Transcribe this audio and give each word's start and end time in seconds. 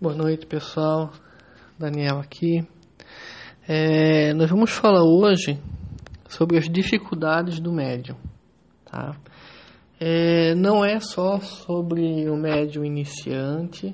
Boa 0.00 0.14
noite, 0.14 0.46
pessoal. 0.46 1.10
Daniel 1.76 2.20
aqui. 2.20 2.64
É, 3.66 4.32
nós 4.32 4.48
vamos 4.48 4.70
falar 4.70 5.02
hoje 5.02 5.58
sobre 6.28 6.56
as 6.56 6.68
dificuldades 6.68 7.58
do 7.58 7.72
médium. 7.72 8.14
Tá? 8.84 9.16
É, 9.98 10.54
não 10.54 10.84
é 10.84 11.00
só 11.00 11.40
sobre 11.40 12.30
o 12.30 12.36
médium 12.36 12.84
iniciante, 12.84 13.92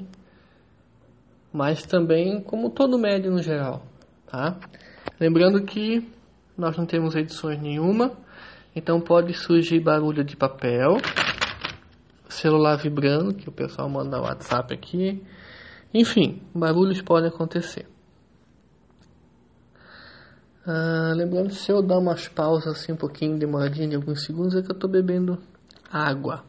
mas 1.51 1.87
também 1.87 2.38
como 2.42 2.68
todo 2.68 2.98
médium 2.98 3.32
no 3.36 3.42
geral. 3.42 3.86
Tá? 4.26 4.58
Lembrando 5.18 5.64
que 5.64 6.06
nós 6.54 6.76
não 6.76 6.84
temos 6.84 7.16
edições 7.16 7.58
nenhuma, 7.62 8.12
então 8.76 9.00
pode 9.00 9.32
surgir 9.32 9.80
barulho 9.80 10.22
de 10.22 10.36
papel, 10.36 10.98
celular 12.28 12.76
vibrando, 12.76 13.32
que 13.32 13.48
o 13.48 13.52
pessoal 13.52 13.88
manda 13.88 14.21
WhatsApp 14.21 14.74
aqui 14.74 15.24
enfim, 15.95 16.42
barulhos 16.52 17.00
podem 17.00 17.28
acontecer. 17.28 17.87
Ah, 20.66 21.12
lembrando, 21.14 21.52
se 21.52 21.70
eu 21.70 21.82
dar 21.82 21.98
umas 21.98 22.27
pausas 22.27 22.74
assim 22.74 22.92
um 22.92 22.96
pouquinho 22.96 23.38
demoradinha 23.38 23.87
de 23.87 23.96
alguns 23.96 24.24
segundos, 24.24 24.56
é 24.56 24.62
que 24.62 24.70
eu 24.70 24.74
estou 24.74 24.91
bebendo 24.91 25.38
água. 25.91 26.42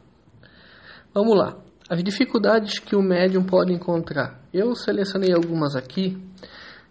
Vamos 1.14 1.36
lá. 1.36 1.56
As 1.88 2.02
dificuldades 2.02 2.78
que 2.78 2.96
o 2.96 3.02
médium 3.02 3.44
pode 3.44 3.72
encontrar. 3.72 4.40
Eu 4.52 4.74
selecionei 4.74 5.32
algumas 5.32 5.76
aqui. 5.76 6.18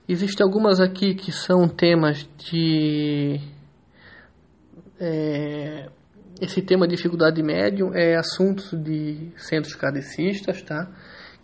Existem 0.07 0.45
algumas 0.45 0.79
aqui 0.79 1.15
que 1.15 1.31
são 1.31 1.67
temas 1.67 2.29
de. 2.37 3.41
É, 4.99 5.89
esse 6.39 6.61
tema 6.61 6.87
de 6.87 6.95
dificuldade 6.95 7.41
médium 7.41 7.93
é 7.93 8.15
assuntos 8.15 8.71
de 8.71 9.31
centros 9.35 9.75
cadecistas, 9.75 10.61
tá? 10.61 10.89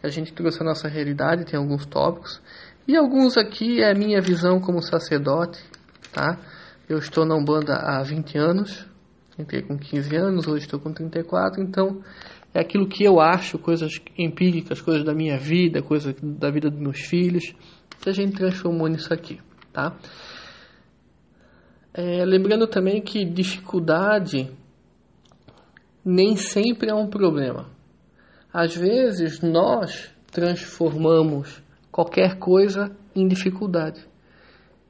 A 0.04 0.10
gente 0.10 0.34
trouxe 0.34 0.62
a 0.62 0.66
nossa 0.66 0.88
realidade, 0.88 1.46
tem 1.46 1.60
alguns 1.60 1.86
tópicos. 1.86 2.42
E 2.88 2.96
alguns 2.96 3.38
aqui 3.38 3.82
é 3.82 3.92
a 3.92 3.96
minha 3.96 4.20
visão 4.20 4.60
como 4.60 4.82
sacerdote, 4.82 5.64
tá? 6.12 6.40
Eu 6.90 6.98
estou 6.98 7.26
na 7.26 7.36
Umbanda 7.36 7.74
há 7.76 8.02
20 8.04 8.38
anos, 8.38 8.86
entrei 9.38 9.62
com 9.62 9.78
15 9.78 10.16
anos, 10.16 10.48
hoje 10.48 10.66
estou 10.66 10.80
com 10.80 10.92
34, 10.92 11.62
então 11.62 12.02
é 12.54 12.60
aquilo 12.60 12.88
que 12.88 13.04
eu 13.04 13.20
acho, 13.20 13.58
coisas 13.60 13.92
empíricas, 14.18 14.82
coisas 14.82 15.06
da 15.06 15.14
minha 15.14 15.38
vida, 15.38 15.82
coisas 15.82 16.14
da 16.22 16.50
vida 16.50 16.70
dos 16.70 16.80
meus 16.80 17.00
filhos, 17.00 17.54
que 18.02 18.10
a 18.10 18.14
gente 18.14 18.36
transformou 18.36 18.88
nisso 18.88 19.14
aqui, 19.14 19.40
tá? 19.72 19.96
É, 21.94 22.26
lembrando 22.26 22.68
também 22.68 23.02
que 23.02 23.24
dificuldade 23.24 24.50
nem 26.04 26.36
sempre 26.36 26.90
é 26.90 26.94
um 26.94 27.08
problema. 27.08 27.70
Às 28.54 28.76
vezes 28.76 29.40
nós 29.40 30.14
transformamos 30.30 31.64
qualquer 31.90 32.38
coisa 32.38 32.92
em 33.16 33.26
dificuldade. 33.26 34.06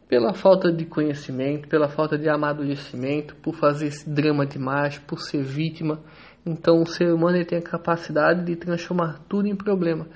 Pela 0.09 0.34
falta 0.34 0.72
de 0.72 0.84
conhecimento, 0.84 1.68
pela 1.70 1.88
falta 1.88 2.18
de 2.18 2.28
amadurecimento, 2.28 3.36
por 3.36 3.53
fazer 3.53 3.86
esse 3.86 4.09
drama 4.09 4.48
demais, 4.48 4.98
por 4.98 5.20
ser 5.20 5.44
vítima. 5.44 6.02
Então 6.44 6.81
o 6.81 6.88
ser 6.88 7.14
humano 7.14 7.45
tem 7.45 7.59
a 7.59 7.62
capacidade 7.62 8.44
de 8.44 8.56
transformar 8.56 9.20
tudo 9.30 9.48
em 9.48 9.56
problema. 9.56 10.08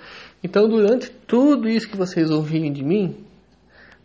Então 0.43 0.67
durante 0.67 1.11
tudo 1.11 1.69
isso 1.69 1.87
que 1.87 1.95
vocês 1.95 2.31
ouvirem 2.31 2.73
de 2.73 2.83
mim, 2.83 3.25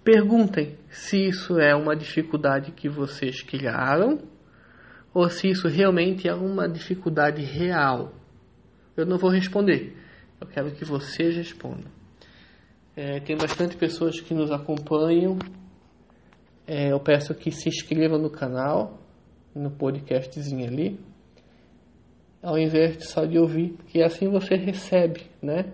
perguntem 0.04 0.76
se 0.90 1.16
isso 1.28 1.58
é 1.58 1.74
uma 1.74 1.96
dificuldade 1.96 2.72
que 2.72 2.90
vocês 2.90 3.42
criaram 3.42 4.18
ou 5.14 5.30
se 5.30 5.48
isso 5.48 5.66
realmente 5.66 6.28
é 6.28 6.34
uma 6.34 6.68
dificuldade 6.68 7.42
real 7.42 8.19
eu 8.96 9.06
não 9.06 9.18
vou 9.18 9.30
responder. 9.30 9.96
Eu 10.40 10.46
quero 10.46 10.70
que 10.72 10.84
vocês 10.84 11.36
respondam. 11.36 11.90
É, 12.96 13.20
tem 13.20 13.36
bastante 13.36 13.76
pessoas 13.76 14.20
que 14.20 14.34
nos 14.34 14.50
acompanham. 14.50 15.38
É, 16.66 16.92
eu 16.92 17.00
peço 17.00 17.34
que 17.34 17.50
se 17.50 17.68
inscrevam 17.68 18.18
no 18.18 18.30
canal, 18.30 18.98
no 19.54 19.70
podcastzinho 19.70 20.66
ali, 20.66 21.00
ao 22.42 22.58
invés 22.58 22.96
de 22.96 23.06
só 23.06 23.24
de 23.24 23.38
ouvir, 23.38 23.70
porque 23.70 24.02
assim 24.02 24.28
você 24.28 24.54
recebe, 24.54 25.22
né, 25.42 25.72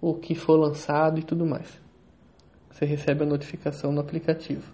o 0.00 0.14
que 0.14 0.34
for 0.34 0.56
lançado 0.56 1.18
e 1.18 1.22
tudo 1.22 1.46
mais. 1.46 1.80
Você 2.70 2.84
recebe 2.84 3.22
a 3.22 3.26
notificação 3.26 3.92
no 3.92 4.00
aplicativo. 4.00 4.72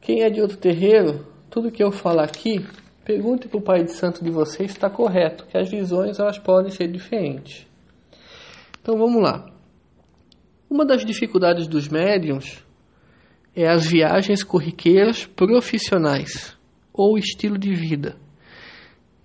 Quem 0.00 0.22
é 0.22 0.30
de 0.30 0.40
outro 0.40 0.56
terreiro, 0.56 1.26
tudo 1.50 1.70
que 1.70 1.82
eu 1.82 1.90
falar 1.90 2.24
aqui 2.24 2.64
Pergunte 3.04 3.48
para 3.48 3.58
o 3.58 3.62
Pai 3.62 3.82
de 3.84 3.92
Santo 3.92 4.22
de 4.22 4.30
vocês 4.30 4.70
está 4.70 4.88
correto, 4.88 5.46
que 5.46 5.58
as 5.58 5.68
visões 5.68 6.18
elas 6.20 6.38
podem 6.38 6.70
ser 6.70 6.88
diferentes. 6.88 7.66
Então 8.80 8.96
vamos 8.96 9.22
lá. 9.22 9.50
Uma 10.70 10.86
das 10.86 11.04
dificuldades 11.04 11.66
dos 11.66 11.88
médiums 11.88 12.64
é 13.54 13.68
as 13.68 13.86
viagens 13.86 14.42
corriqueiras 14.42 15.26
profissionais 15.26 16.56
ou 16.92 17.18
estilo 17.18 17.58
de 17.58 17.74
vida. 17.74 18.16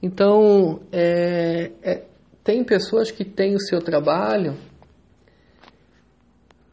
Então, 0.02 0.82
é, 0.92 1.72
é, 1.82 2.06
tem 2.44 2.64
pessoas 2.64 3.10
que 3.12 3.26
têm 3.26 3.56
o 3.56 3.60
seu 3.60 3.80
trabalho 3.80 4.56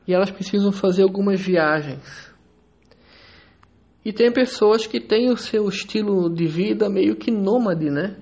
e 0.07 0.13
elas 0.13 0.31
precisam 0.31 0.71
fazer 0.73 1.03
algumas 1.03 1.41
viagens. 1.41 2.34
E 4.05 4.13
tem 4.13 4.31
pessoas 4.31 4.87
que 4.87 5.01
têm 5.01 5.31
o 5.31 5.37
seu 5.37 5.67
estilo 5.69 6.29
de 6.29 6.47
vida 6.47 6.91
meio 6.91 7.17
que 7.17 7.31
nômade, 7.31 7.91
né? 7.91 8.17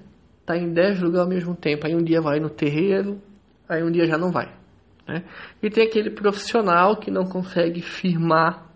Tá 0.47 0.57
em 0.57 0.73
10 0.73 1.01
lugares 1.01 1.21
ao 1.21 1.29
mesmo 1.29 1.57
tempo. 1.57 1.87
Aí 1.87 1.95
um 1.95 2.03
dia 2.03 2.21
vai 2.21 2.39
no 2.39 2.49
terreiro, 2.49 3.21
aí 3.69 3.83
um 3.83 3.91
dia 3.91 4.07
já 4.07 4.17
não 4.17 4.31
vai. 4.31 4.53
Né? 5.09 5.25
E 5.63 5.69
tem 5.71 5.85
aquele 5.85 6.11
profissional 6.11 6.97
que 6.97 7.11
não 7.11 7.25
consegue 7.25 7.81
firmar 7.81 8.71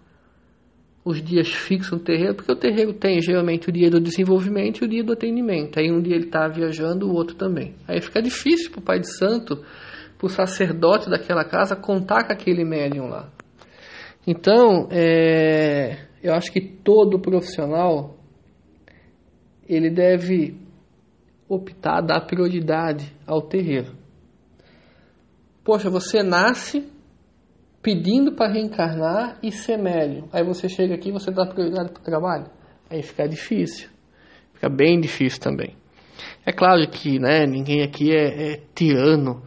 os 1.04 1.22
dias 1.22 1.48
fixos 1.48 1.92
no 1.92 2.00
terreiro, 2.00 2.34
porque 2.34 2.50
o 2.50 2.56
terreiro 2.56 2.92
tem 2.92 3.20
geralmente 3.20 3.68
o 3.68 3.72
dia 3.72 3.88
do 3.88 4.00
desenvolvimento 4.00 4.82
e 4.82 4.84
o 4.84 4.88
dia 4.88 5.04
do 5.04 5.12
atendimento. 5.12 5.78
Aí 5.78 5.88
um 5.92 6.02
dia 6.02 6.16
ele 6.16 6.24
está 6.24 6.48
viajando, 6.48 7.08
o 7.08 7.14
outro 7.14 7.36
também. 7.36 7.76
Aí 7.86 8.00
fica 8.00 8.20
difícil 8.20 8.72
para 8.72 8.80
o 8.80 8.82
pai 8.82 8.98
de 8.98 9.16
santo, 9.16 9.64
para 10.18 10.26
o 10.26 10.28
sacerdote 10.28 11.08
daquela 11.08 11.44
casa, 11.44 11.76
contar 11.76 12.26
com 12.26 12.32
aquele 12.32 12.64
médium 12.64 13.06
lá. 13.06 13.30
Então, 14.26 14.88
é, 14.90 16.06
eu 16.26 16.34
acho 16.34 16.52
que 16.52 16.60
todo 16.60 17.20
profissional 17.20 18.16
ele 19.68 19.90
deve 19.90 20.56
optar, 21.48 22.00
dar 22.00 22.20
prioridade 22.26 23.14
ao 23.26 23.42
terreiro. 23.42 23.94
Poxa, 25.64 25.90
você 25.90 26.22
nasce 26.22 26.88
pedindo 27.82 28.32
para 28.32 28.52
reencarnar 28.52 29.38
e 29.42 29.50
ser 29.52 29.76
médium. 29.76 30.28
Aí 30.32 30.44
você 30.44 30.68
chega 30.68 30.94
aqui 30.94 31.08
e 31.08 31.12
você 31.12 31.30
dá 31.30 31.46
prioridade 31.46 31.92
para 31.92 32.00
o 32.00 32.04
trabalho. 32.04 32.46
Aí 32.90 33.02
fica 33.02 33.28
difícil. 33.28 33.88
Fica 34.54 34.68
bem 34.68 35.00
difícil 35.00 35.40
também. 35.40 35.76
É 36.44 36.52
claro 36.52 36.88
que 36.88 37.18
né, 37.18 37.46
ninguém 37.46 37.82
aqui 37.82 38.12
é, 38.12 38.52
é 38.52 38.60
tirano 38.74 39.42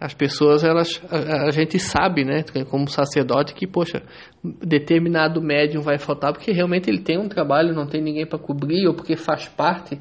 as 0.00 0.12
pessoas, 0.12 0.62
elas, 0.64 1.00
a, 1.10 1.46
a, 1.46 1.50
gente 1.50 1.78
sabe, 1.78 2.24
né, 2.24 2.44
como 2.68 2.88
sacerdote, 2.88 3.54
que, 3.54 3.66
poxa, 3.66 4.02
determinado 4.44 5.40
médium 5.40 5.80
vai 5.80 5.98
faltar 5.98 6.32
porque 6.32 6.52
realmente 6.52 6.90
ele 6.90 7.00
tem 7.00 7.18
um 7.18 7.28
trabalho, 7.28 7.74
não 7.74 7.86
tem 7.86 8.02
ninguém 8.02 8.26
para 8.26 8.38
cobrir, 8.38 8.86
ou 8.86 8.94
porque 8.94 9.16
faz 9.16 9.48
parte 9.48 9.98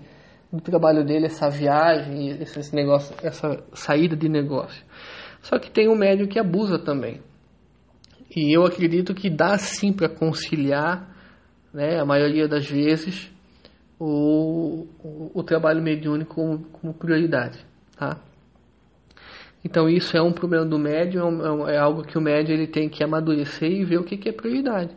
do 0.52 0.60
trabalho 0.60 1.04
dele 1.06 1.28
essa 1.28 1.50
viagem, 1.50 2.30
esse 2.42 2.76
negócio, 2.76 3.16
essa 3.24 3.64
saída 3.74 4.16
de 4.16 4.28
negócio. 4.28 4.84
Só 5.42 5.58
que 5.58 5.72
tem 5.72 5.90
um 5.90 5.96
médium 5.96 6.28
que 6.28 6.40
abusa 6.40 6.78
também. 6.78 7.22
E 8.36 8.56
eu 8.56 8.66
acredito 8.66 9.14
que 9.14 9.30
dá 9.30 9.58
sim 9.58 9.94
para 9.94 10.10
conciliar, 10.10 11.10
né, 11.74 12.00
a 12.00 12.06
maioria 12.06 12.48
das 12.48 12.70
vezes, 12.70 13.32
o, 14.00 14.88
o, 15.00 15.32
o 15.34 15.44
trabalho 15.44 15.82
mediúnico 15.82 16.36
como, 16.36 16.60
como 16.66 16.94
prioridade, 16.94 17.66
tá? 17.96 18.20
Então 19.64 19.88
isso 19.88 20.18
é 20.18 20.22
um 20.22 20.34
problema 20.34 20.66
do 20.66 20.78
médium, 20.78 21.68
é, 21.68 21.72
é, 21.72 21.76
é, 21.76 21.78
algo 21.78 22.04
que 22.04 22.18
o 22.18 22.22
médium 22.22 22.56
ele 22.56 22.68
tem 22.68 22.90
que 22.90 23.04
amadurecer 23.04 23.72
e 23.72 23.86
ver 23.86 23.98
o 23.98 24.04
que, 24.04 24.18
que 24.18 24.30
é 24.30 24.34
prioridade. 24.34 24.96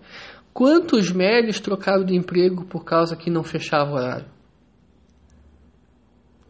Quantos 0.52 1.12
médios 1.12 1.60
trocaram 1.60 2.04
de 2.04 2.16
emprego 2.16 2.64
por 2.64 2.84
causa 2.84 3.14
que 3.14 3.30
não 3.30 3.44
fechava 3.44 3.92
o 3.92 3.94
horário? 3.94 4.26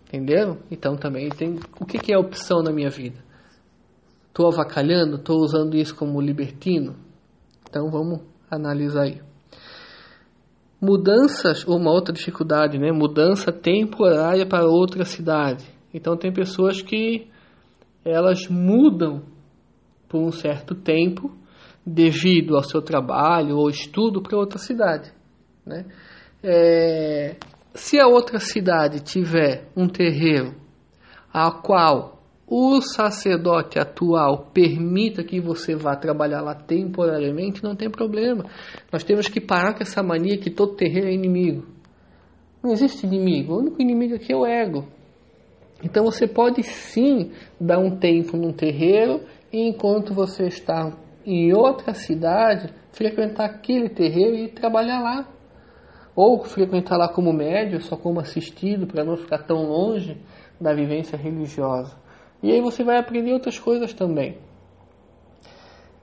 Entenderam? 0.06 0.58
Então 0.70 0.96
também 0.96 1.28
tem. 1.28 1.58
O 1.80 1.84
que, 1.84 1.98
que 1.98 2.12
é 2.12 2.18
opção 2.18 2.62
na 2.62 2.72
minha 2.72 2.88
vida? 2.88 3.18
Estou 4.28 4.46
avacalhando? 4.46 5.16
Estou 5.16 5.38
usando 5.40 5.76
isso 5.76 5.94
como 5.94 6.20
libertino? 6.20 6.94
Então 7.68 7.90
vamos 7.90 8.20
analisar 8.50 9.02
aí. 9.02 9.20
Mudanças, 10.80 11.66
ou 11.66 11.76
uma 11.76 11.90
outra 11.90 12.14
dificuldade, 12.14 12.78
né? 12.78 12.92
Mudança 12.92 13.50
temporária 13.50 14.46
para 14.46 14.66
outra 14.66 15.04
cidade. 15.04 15.64
Então 15.92 16.16
tem 16.16 16.32
pessoas 16.32 16.80
que 16.80 17.28
elas 18.06 18.48
mudam 18.48 19.22
por 20.08 20.22
um 20.22 20.30
certo 20.30 20.74
tempo 20.74 21.30
devido 21.84 22.56
ao 22.56 22.62
seu 22.62 22.80
trabalho 22.80 23.56
ou 23.56 23.68
estudo 23.68 24.22
para 24.22 24.38
outra 24.38 24.58
cidade. 24.58 25.12
Né? 25.64 25.84
É, 26.42 27.36
se 27.74 27.98
a 27.98 28.06
outra 28.06 28.38
cidade 28.38 29.00
tiver 29.00 29.68
um 29.76 29.88
terreiro 29.88 30.54
a 31.32 31.50
qual 31.50 32.22
o 32.48 32.80
sacerdote 32.80 33.78
atual 33.78 34.50
permita 34.54 35.24
que 35.24 35.40
você 35.40 35.74
vá 35.74 35.96
trabalhar 35.96 36.40
lá 36.40 36.54
temporariamente, 36.54 37.62
não 37.62 37.74
tem 37.74 37.90
problema. 37.90 38.44
Nós 38.92 39.02
temos 39.02 39.26
que 39.26 39.40
parar 39.40 39.74
com 39.74 39.82
essa 39.82 40.02
mania 40.02 40.38
que 40.38 40.50
todo 40.50 40.76
terreiro 40.76 41.08
é 41.08 41.12
inimigo. 41.12 41.66
Não 42.62 42.70
existe 42.70 43.04
inimigo, 43.04 43.52
o 43.52 43.58
único 43.58 43.82
inimigo 43.82 44.14
aqui 44.14 44.32
é 44.32 44.36
o 44.36 44.46
ego. 44.46 44.86
Então 45.82 46.04
você 46.04 46.26
pode 46.26 46.62
sim 46.62 47.32
dar 47.60 47.78
um 47.78 47.96
tempo 47.98 48.36
num 48.36 48.52
terreiro 48.52 49.22
e 49.52 49.68
enquanto 49.68 50.14
você 50.14 50.46
está 50.46 50.92
em 51.24 51.52
outra 51.52 51.92
cidade, 51.92 52.72
frequentar 52.92 53.46
aquele 53.46 53.88
terreiro 53.88 54.36
e 54.36 54.48
trabalhar 54.48 55.00
lá. 55.00 55.28
Ou 56.14 56.42
frequentar 56.44 56.96
lá 56.96 57.08
como 57.08 57.32
médio, 57.32 57.80
só 57.80 57.96
como 57.96 58.20
assistido, 58.20 58.86
para 58.86 59.04
não 59.04 59.16
ficar 59.16 59.38
tão 59.38 59.68
longe 59.68 60.16
da 60.58 60.72
vivência 60.72 61.16
religiosa. 61.16 61.94
E 62.42 62.50
aí 62.50 62.60
você 62.60 62.82
vai 62.82 62.96
aprender 62.96 63.32
outras 63.32 63.58
coisas 63.58 63.92
também. 63.92 64.38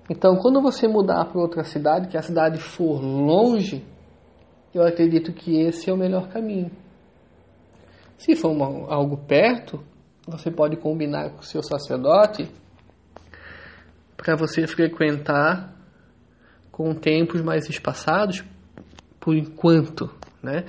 Então, 0.09 0.35
quando 0.35 0.61
você 0.61 0.87
mudar 0.87 1.25
para 1.25 1.41
outra 1.41 1.63
cidade, 1.63 2.09
que 2.09 2.17
a 2.17 2.21
cidade 2.21 2.59
for 2.59 3.01
longe, 3.01 3.83
eu 4.73 4.83
acredito 4.83 5.31
que 5.31 5.61
esse 5.61 5.89
é 5.89 5.93
o 5.93 5.97
melhor 5.97 6.27
caminho. 6.27 6.69
Se 8.23 8.37
for 8.37 8.51
uma, 8.51 8.89
algo 8.89 9.17
perto, 9.17 9.83
você 10.25 10.49
pode 10.49 10.77
combinar 10.77 11.31
com 11.31 11.41
o 11.41 11.43
seu 11.43 11.61
sacerdote 11.61 12.49
para 14.15 14.37
você 14.37 14.65
frequentar 14.65 15.75
com 16.71 16.95
tempos 16.95 17.41
mais 17.41 17.69
espaçados 17.69 18.41
por 19.19 19.35
enquanto, 19.35 20.09
né? 20.41 20.63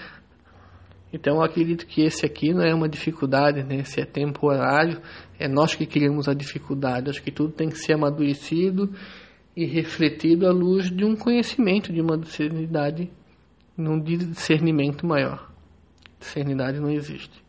Então 1.12 1.36
eu 1.36 1.42
acredito 1.44 1.86
que 1.86 2.02
esse 2.02 2.26
aqui 2.26 2.52
não 2.52 2.64
é 2.64 2.74
uma 2.74 2.88
dificuldade, 2.88 3.62
né? 3.62 3.84
Se 3.84 4.00
é 4.00 4.04
temporário, 4.04 5.00
é 5.38 5.46
nós 5.46 5.76
que 5.76 5.86
criamos 5.86 6.26
a 6.26 6.34
dificuldade. 6.34 7.08
Acho 7.08 7.22
que 7.22 7.30
tudo 7.30 7.52
tem 7.52 7.68
que 7.68 7.78
ser 7.78 7.92
amadurecido 7.92 8.92
e 9.56 9.64
refletido 9.64 10.48
à 10.48 10.50
luz 10.50 10.90
de 10.90 11.04
um 11.04 11.14
conhecimento, 11.14 11.92
de 11.92 12.00
uma 12.00 12.18
discernidade, 12.18 13.12
num 13.76 14.00
discernimento 14.00 15.06
maior. 15.06 15.52
Discernidade 16.18 16.80
não 16.80 16.90
existe. 16.90 17.43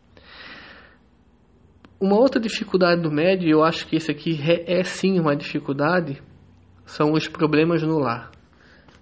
Uma 1.98 2.18
outra 2.20 2.38
dificuldade 2.38 3.00
do 3.00 3.10
médio, 3.10 3.48
eu 3.48 3.64
acho 3.64 3.86
que 3.88 3.96
esse 3.96 4.10
aqui 4.10 4.38
é, 4.42 4.80
é 4.80 4.84
sim 4.84 5.18
uma 5.18 5.34
dificuldade, 5.34 6.20
são 6.84 7.12
os 7.12 7.26
problemas 7.26 7.82
no 7.82 7.98
lar. 7.98 8.30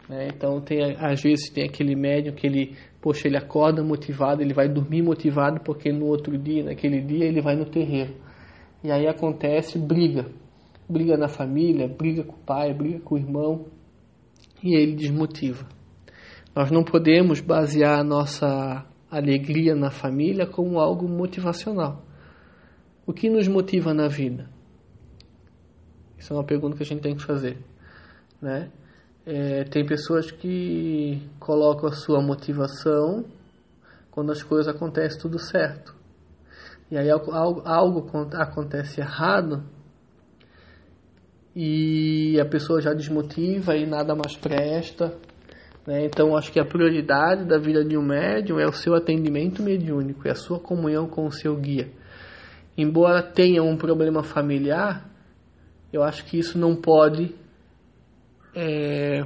Né? 0.08 0.28
Então, 0.28 0.60
tem, 0.60 0.94
às 0.98 1.20
vezes 1.20 1.50
tem 1.50 1.64
aquele 1.64 1.96
médium 1.96 2.34
que 2.34 2.46
ele, 2.46 2.76
poxa, 3.02 3.26
ele 3.26 3.36
acorda 3.36 3.82
motivado, 3.82 4.42
ele 4.42 4.54
vai 4.54 4.68
dormir 4.68 5.02
motivado 5.02 5.60
porque 5.64 5.90
no 5.90 6.06
outro 6.06 6.38
dia, 6.38 6.62
naquele 6.62 7.00
dia, 7.00 7.24
ele 7.24 7.40
vai 7.40 7.56
no 7.56 7.64
terreiro. 7.64 8.14
E 8.84 8.92
aí 8.92 9.08
acontece 9.08 9.76
briga. 9.76 10.26
Briga 10.88 11.16
na 11.16 11.26
família, 11.26 11.88
briga 11.88 12.22
com 12.22 12.34
o 12.34 12.44
pai, 12.44 12.72
briga 12.72 13.00
com 13.00 13.16
o 13.16 13.18
irmão. 13.18 13.66
E 14.62 14.76
ele 14.76 14.94
desmotiva. 14.94 15.66
Nós 16.54 16.70
não 16.70 16.84
podemos 16.84 17.40
basear 17.40 17.98
a 17.98 18.04
nossa 18.04 18.86
alegria 19.10 19.74
na 19.74 19.90
família 19.90 20.46
como 20.46 20.78
algo 20.78 21.08
motivacional. 21.08 22.04
O 23.06 23.12
que 23.12 23.28
nos 23.28 23.46
motiva 23.46 23.92
na 23.92 24.08
vida? 24.08 24.48
Isso 26.16 26.32
é 26.32 26.36
uma 26.36 26.44
pergunta 26.44 26.76
que 26.76 26.82
a 26.82 26.86
gente 26.86 27.02
tem 27.02 27.14
que 27.14 27.22
fazer, 27.22 27.58
né? 28.40 28.70
É, 29.26 29.64
tem 29.64 29.84
pessoas 29.84 30.30
que 30.30 31.22
colocam 31.38 31.88
a 31.88 31.92
sua 31.92 32.22
motivação 32.22 33.24
quando 34.10 34.32
as 34.32 34.42
coisas 34.42 34.74
acontecem 34.74 35.20
tudo 35.20 35.38
certo. 35.38 35.94
E 36.90 36.96
aí 36.96 37.10
algo, 37.10 37.32
algo 37.32 38.10
acontece 38.34 39.00
errado 39.00 39.64
e 41.56 42.38
a 42.40 42.44
pessoa 42.44 42.80
já 42.80 42.92
desmotiva 42.92 43.76
e 43.76 43.86
nada 43.86 44.14
mais 44.14 44.36
presta. 44.36 45.16
Né? 45.86 46.04
Então 46.04 46.36
acho 46.36 46.52
que 46.52 46.60
a 46.60 46.64
prioridade 46.64 47.44
da 47.44 47.58
vida 47.58 47.84
de 47.84 47.96
um 47.96 48.02
médium 48.02 48.58
é 48.58 48.66
o 48.66 48.72
seu 48.72 48.94
atendimento 48.94 49.62
mediúnico, 49.62 50.26
é 50.26 50.30
a 50.30 50.36
sua 50.36 50.58
comunhão 50.58 51.06
com 51.06 51.26
o 51.26 51.32
seu 51.32 51.56
guia. 51.56 51.90
Embora 52.76 53.22
tenha 53.22 53.62
um 53.62 53.76
problema 53.76 54.22
familiar, 54.22 55.08
eu 55.92 56.02
acho 56.02 56.24
que 56.24 56.38
isso 56.38 56.58
não 56.58 56.74
pode 56.74 57.34
é, 58.54 59.24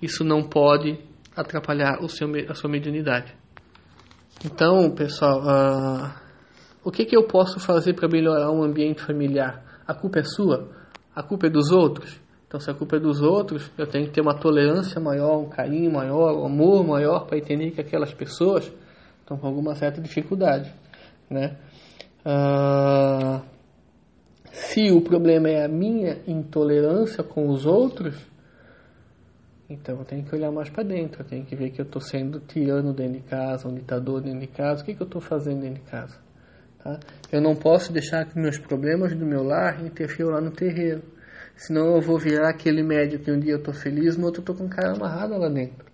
isso 0.00 0.24
não 0.24 0.42
pode 0.42 0.98
atrapalhar 1.36 2.02
o 2.02 2.08
seu, 2.08 2.28
a 2.48 2.54
sua 2.54 2.70
mediunidade. 2.70 3.34
Então, 4.44 4.90
pessoal, 4.90 5.40
uh, 5.40 6.10
o 6.82 6.90
que, 6.90 7.04
que 7.04 7.16
eu 7.16 7.26
posso 7.26 7.60
fazer 7.60 7.94
para 7.94 8.08
melhorar 8.08 8.50
um 8.50 8.62
ambiente 8.62 9.02
familiar? 9.02 9.62
A 9.86 9.94
culpa 9.94 10.20
é 10.20 10.24
sua? 10.24 10.70
A 11.14 11.22
culpa 11.22 11.46
é 11.46 11.50
dos 11.50 11.70
outros? 11.70 12.18
Então, 12.46 12.58
se 12.58 12.70
a 12.70 12.74
culpa 12.74 12.96
é 12.96 13.00
dos 13.00 13.20
outros, 13.20 13.70
eu 13.78 13.86
tenho 13.86 14.06
que 14.06 14.12
ter 14.12 14.20
uma 14.20 14.34
tolerância 14.34 15.00
maior, 15.00 15.38
um 15.38 15.48
carinho 15.48 15.92
maior, 15.92 16.36
um 16.36 16.46
amor 16.46 16.86
maior 16.86 17.26
para 17.26 17.38
entender 17.38 17.70
que 17.70 17.80
aquelas 17.80 18.12
pessoas 18.12 18.72
estão 19.20 19.36
com 19.36 19.46
alguma 19.46 19.74
certa 19.74 20.00
dificuldade, 20.00 20.72
né? 21.28 21.56
Uh, 22.24 23.42
se 24.52 24.90
o 24.90 25.00
problema 25.00 25.48
é 25.48 25.64
a 25.64 25.68
minha 25.68 26.18
intolerância 26.26 27.24
com 27.24 27.48
os 27.48 27.64
outros, 27.64 28.16
então 29.68 29.98
eu 29.98 30.04
tenho 30.04 30.24
que 30.24 30.34
olhar 30.34 30.50
mais 30.50 30.68
para 30.68 30.82
dentro, 30.82 31.22
eu 31.22 31.26
tenho 31.26 31.44
que 31.44 31.54
ver 31.54 31.70
que 31.70 31.80
eu 31.80 31.84
estou 31.84 32.02
sendo 32.02 32.40
tirano 32.40 32.92
dentro 32.92 33.14
de 33.14 33.20
casa, 33.20 33.68
um 33.68 33.74
ditador 33.74 34.20
dentro 34.20 34.40
de 34.40 34.48
casa, 34.48 34.82
o 34.82 34.84
que, 34.84 34.94
que 34.94 35.02
eu 35.02 35.06
estou 35.06 35.20
fazendo 35.20 35.60
dentro 35.60 35.82
de 35.82 35.90
casa. 35.90 36.18
Tá? 36.82 36.98
Eu 37.30 37.40
não 37.40 37.54
posso 37.54 37.92
deixar 37.92 38.24
que 38.26 38.38
meus 38.38 38.58
problemas 38.58 39.14
do 39.14 39.24
meu 39.24 39.42
lar 39.42 39.84
interfiram 39.84 40.30
lá 40.30 40.40
no 40.40 40.50
terreiro. 40.50 41.02
Senão 41.56 41.94
eu 41.94 42.00
vou 42.00 42.18
virar 42.18 42.50
aquele 42.50 42.82
médio 42.82 43.20
que 43.20 43.30
um 43.30 43.38
dia 43.38 43.52
eu 43.52 43.58
estou 43.58 43.74
feliz, 43.74 44.16
no 44.16 44.26
outro 44.26 44.40
eu 44.40 44.52
estou 44.52 44.56
com 44.56 44.68
cara 44.68 44.92
amarrada 44.92 45.36
lá 45.36 45.48
dentro. 45.48 45.89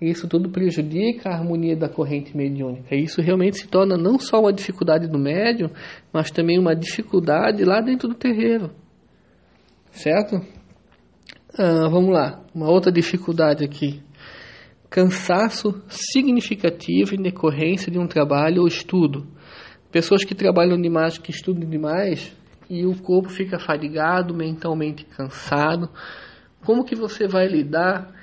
Isso 0.00 0.26
tudo 0.26 0.48
prejudica 0.48 1.28
a 1.28 1.34
harmonia 1.34 1.76
da 1.76 1.86
corrente 1.86 2.34
mediúnica. 2.34 2.96
Isso 2.96 3.20
realmente 3.20 3.58
se 3.58 3.68
torna 3.68 3.98
não 3.98 4.18
só 4.18 4.40
uma 4.40 4.52
dificuldade 4.52 5.06
do 5.06 5.18
médium, 5.18 5.68
mas 6.10 6.30
também 6.30 6.58
uma 6.58 6.74
dificuldade 6.74 7.62
lá 7.64 7.82
dentro 7.82 8.08
do 8.08 8.14
terreiro. 8.14 8.70
Certo? 9.90 10.40
Ah, 11.58 11.88
vamos 11.90 12.14
lá, 12.14 12.42
uma 12.54 12.70
outra 12.70 12.90
dificuldade 12.90 13.62
aqui. 13.62 14.00
Cansaço 14.88 15.82
significativo 15.88 17.14
em 17.14 17.22
decorrência 17.22 17.92
de 17.92 17.98
um 17.98 18.06
trabalho 18.06 18.62
ou 18.62 18.68
estudo. 18.68 19.26
Pessoas 19.92 20.24
que 20.24 20.34
trabalham 20.34 20.80
demais, 20.80 21.18
que 21.18 21.30
estudam 21.30 21.68
demais, 21.68 22.34
e 22.70 22.86
o 22.86 22.94
corpo 23.02 23.28
fica 23.28 23.58
fadigado, 23.58 24.32
mentalmente 24.32 25.04
cansado. 25.04 25.90
Como 26.64 26.84
que 26.84 26.94
você 26.94 27.26
vai 27.26 27.46
lidar 27.48 28.14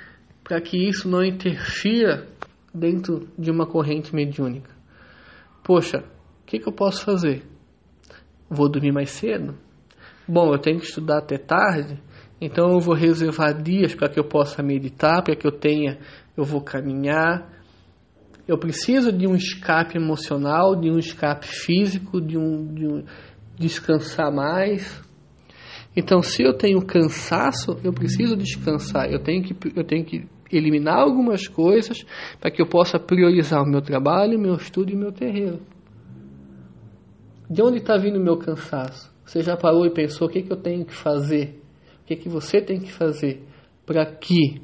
para 0.48 0.62
que 0.62 0.78
isso 0.78 1.10
não 1.10 1.22
interfira 1.22 2.26
dentro 2.74 3.28
de 3.38 3.52
uma 3.52 3.68
corrente 3.68 4.16
mediúnica? 4.16 4.72
Poxa, 5.62 6.06
o 6.42 6.46
que, 6.46 6.58
que 6.58 6.70
eu 6.70 6.74
posso 6.74 7.04
fazer? 7.04 7.44
Vou 8.50 8.70
dormir 8.70 8.94
mais 8.94 9.10
cedo? 9.10 9.58
Bom, 10.26 10.54
eu 10.54 10.60
tenho 10.60 10.80
que 10.80 10.86
estudar 10.86 11.18
até 11.18 11.38
tarde? 11.38 12.02
Então 12.40 12.72
eu 12.72 12.80
vou 12.80 12.96
reservar 12.96 13.62
dias 13.62 13.94
para 13.94 14.08
que 14.08 14.18
eu 14.18 14.24
possa 14.24 14.64
meditar, 14.64 15.22
para 15.22 15.36
que 15.36 15.46
eu 15.46 15.52
tenha, 15.52 16.00
eu 16.38 16.46
vou 16.46 16.62
caminhar. 16.62 17.52
Eu 18.48 18.58
preciso 18.58 19.12
de 19.12 19.28
um 19.28 19.36
escape 19.36 19.98
emocional, 19.98 20.80
de 20.80 20.90
um 20.90 20.98
escape 20.98 21.46
físico, 21.46 22.22
de 22.22 22.38
um, 22.38 22.74
de 22.74 22.88
um 22.88 23.04
descansar 23.58 24.32
mais. 24.32 25.04
Então, 25.94 26.22
se 26.22 26.44
eu 26.44 26.54
tenho 26.54 26.80
cansaço, 26.86 27.78
eu 27.84 27.92
preciso 27.92 28.38
descansar. 28.38 29.12
Eu 29.12 29.20
tenho 29.20 29.44
que, 29.44 29.54
eu 29.76 29.84
tenho 29.84 30.06
que 30.06 30.28
eliminar 30.52 31.00
algumas 31.00 31.48
coisas 31.48 32.06
para 32.40 32.52
que 32.52 32.62
eu 32.62 32.68
possa 32.68 33.00
priorizar 33.00 33.62
o 33.62 33.70
meu 33.70 33.82
trabalho, 33.82 34.38
o 34.38 34.42
meu 34.42 34.56
estudo 34.56 34.92
e 34.92 34.96
o 34.96 35.00
meu 35.00 35.12
terreiro. 35.12 35.60
De 37.50 37.62
onde 37.62 37.78
está 37.78 37.98
vindo 37.98 38.18
o 38.20 38.24
meu 38.24 38.38
cansaço? 38.38 39.14
Você 39.26 39.42
já 39.42 39.58
parou 39.58 39.86
e 39.86 39.94
pensou 39.94 40.28
o 40.28 40.32
que, 40.32 40.42
que 40.42 40.52
eu 40.52 40.58
tenho 40.58 40.86
que 40.86 40.94
fazer? 40.94 41.62
O 42.02 42.06
que, 42.06 42.16
que 42.16 42.30
você 42.30 42.62
tem 42.62 42.80
que 42.80 42.92
fazer 42.92 43.44
para 43.86 44.06
que 44.06 44.62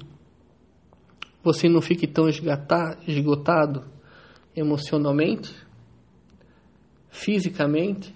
você 1.44 1.68
não 1.68 1.82
fique 1.82 2.08
tão 2.08 2.30
esgotado 2.30 3.84
emocionalmente, 4.56 5.54
fisicamente, 7.10 8.14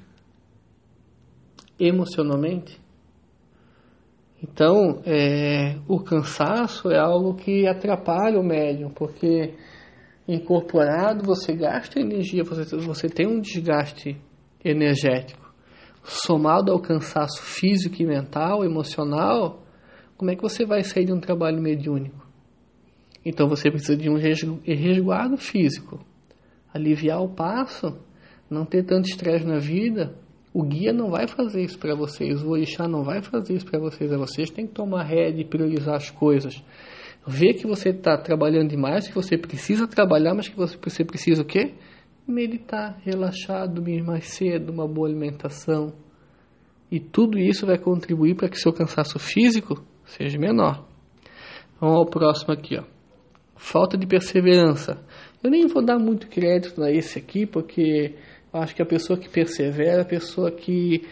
emocionalmente? 1.79 2.79
Então, 4.41 5.01
é, 5.05 5.77
o 5.87 5.99
cansaço 5.99 6.91
é 6.91 6.99
algo 6.99 7.33
que 7.35 7.67
atrapalha 7.67 8.39
o 8.39 8.43
médium, 8.43 8.91
porque 8.91 9.55
incorporado 10.27 11.23
você 11.23 11.53
gasta 11.55 11.99
energia, 11.99 12.43
você, 12.43 12.75
você 12.77 13.07
tem 13.07 13.25
um 13.25 13.39
desgaste 13.39 14.15
energético. 14.63 15.47
Somado 16.03 16.71
ao 16.71 16.79
cansaço 16.79 17.41
físico 17.41 18.01
e 18.01 18.05
mental, 18.05 18.63
emocional, 18.63 19.63
como 20.15 20.31
é 20.31 20.35
que 20.35 20.41
você 20.41 20.65
vai 20.65 20.83
sair 20.83 21.05
de 21.05 21.13
um 21.13 21.19
trabalho 21.19 21.61
mediúnico? 21.61 22.25
Então 23.25 23.47
você 23.47 23.69
precisa 23.69 23.97
de 23.97 24.09
um 24.09 24.17
resguardo 24.17 25.37
físico, 25.37 25.99
aliviar 26.73 27.21
o 27.21 27.29
passo, 27.29 27.97
não 28.49 28.65
ter 28.65 28.83
tanto 28.83 29.09
estresse 29.09 29.45
na 29.45 29.59
vida, 29.59 30.15
O 30.57 30.63
guia 30.63 30.91
não 30.91 31.11
vai 31.11 31.27
fazer 31.27 31.61
isso 31.61 31.77
para 31.77 31.93
vocês, 31.93 32.41
o 32.41 32.49
orixá 32.49 32.87
não 32.87 33.03
vai 33.03 33.21
fazer 33.21 33.53
isso 33.53 33.65
para 33.67 33.79
vocês, 33.79 34.11
é 34.11 34.17
vocês 34.17 34.49
têm 34.49 34.65
que 34.65 34.73
tomar 34.73 35.03
rédea 35.03 35.41
e 35.41 35.45
priorizar 35.45 35.93
as 35.93 36.09
coisas. 36.09 36.63
Ver 37.27 37.53
que 37.53 37.67
você 37.67 37.89
está 37.89 38.17
trabalhando 38.17 38.71
demais, 38.71 39.07
que 39.07 39.13
você 39.13 39.37
precisa 39.37 39.87
trabalhar, 39.87 40.33
mas 40.33 40.47
que 40.47 40.55
você, 40.55 41.05
precisa 41.05 41.43
o 41.43 41.45
quê? 41.45 41.75
Meditar, 42.27 42.99
relaxar, 43.05 43.71
dormir 43.71 44.01
mais 44.03 44.29
cedo, 44.29 44.71
uma 44.71 44.87
boa 44.87 45.07
alimentação. 45.07 45.93
E 46.89 46.99
tudo 46.99 47.37
isso 47.37 47.67
vai 47.67 47.77
contribuir 47.77 48.33
para 48.33 48.49
que 48.49 48.57
seu 48.57 48.73
cansaço 48.73 49.19
físico 49.19 49.85
seja 50.05 50.39
menor. 50.39 50.87
Vamos 51.79 51.97
ao 51.97 52.05
próximo 52.07 52.51
aqui, 52.51 52.79
ó. 52.79 52.83
Falta 53.55 53.95
de 53.95 54.07
perseverança. 54.07 55.05
Eu 55.43 55.51
nem 55.51 55.67
vou 55.67 55.85
dar 55.85 55.99
muito 55.99 56.27
crédito 56.27 56.81
a 56.81 56.91
esse 56.91 57.19
aqui, 57.19 57.45
porque 57.45 58.15
acho 58.61 58.75
que 58.75 58.81
a 58.81 58.85
pessoa 58.85 59.19
que 59.19 59.29
persevera 59.29 59.99
é 59.99 60.01
a 60.01 60.05
pessoa 60.05 60.51
que, 60.51 61.07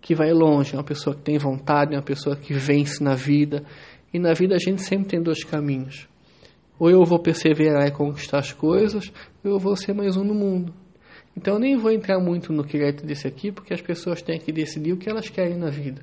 que 0.00 0.14
vai 0.14 0.32
longe, 0.32 0.74
é 0.74 0.78
uma 0.78 0.84
pessoa 0.84 1.14
que 1.14 1.22
tem 1.22 1.38
vontade, 1.38 1.94
é 1.94 1.96
uma 1.96 2.04
pessoa 2.04 2.36
que 2.36 2.52
vence 2.54 3.02
na 3.02 3.14
vida. 3.14 3.64
E 4.12 4.18
na 4.18 4.32
vida 4.32 4.54
a 4.54 4.58
gente 4.58 4.82
sempre 4.82 5.08
tem 5.08 5.22
dois 5.22 5.42
caminhos. 5.44 6.08
Ou 6.78 6.90
eu 6.90 7.04
vou 7.04 7.20
perseverar 7.20 7.86
e 7.86 7.90
conquistar 7.90 8.38
as 8.38 8.52
coisas, 8.52 9.12
ou 9.44 9.52
eu 9.52 9.58
vou 9.58 9.76
ser 9.76 9.92
mais 9.92 10.16
um 10.16 10.24
no 10.24 10.34
mundo. 10.34 10.74
Então 11.36 11.54
eu 11.54 11.60
nem 11.60 11.76
vou 11.76 11.90
entrar 11.90 12.20
muito 12.20 12.52
no 12.52 12.64
crédito 12.64 13.04
desse 13.04 13.26
aqui, 13.26 13.50
porque 13.50 13.74
as 13.74 13.80
pessoas 13.80 14.22
têm 14.22 14.38
que 14.38 14.52
decidir 14.52 14.92
o 14.92 14.96
que 14.96 15.10
elas 15.10 15.28
querem 15.28 15.56
na 15.56 15.68
vida. 15.68 16.02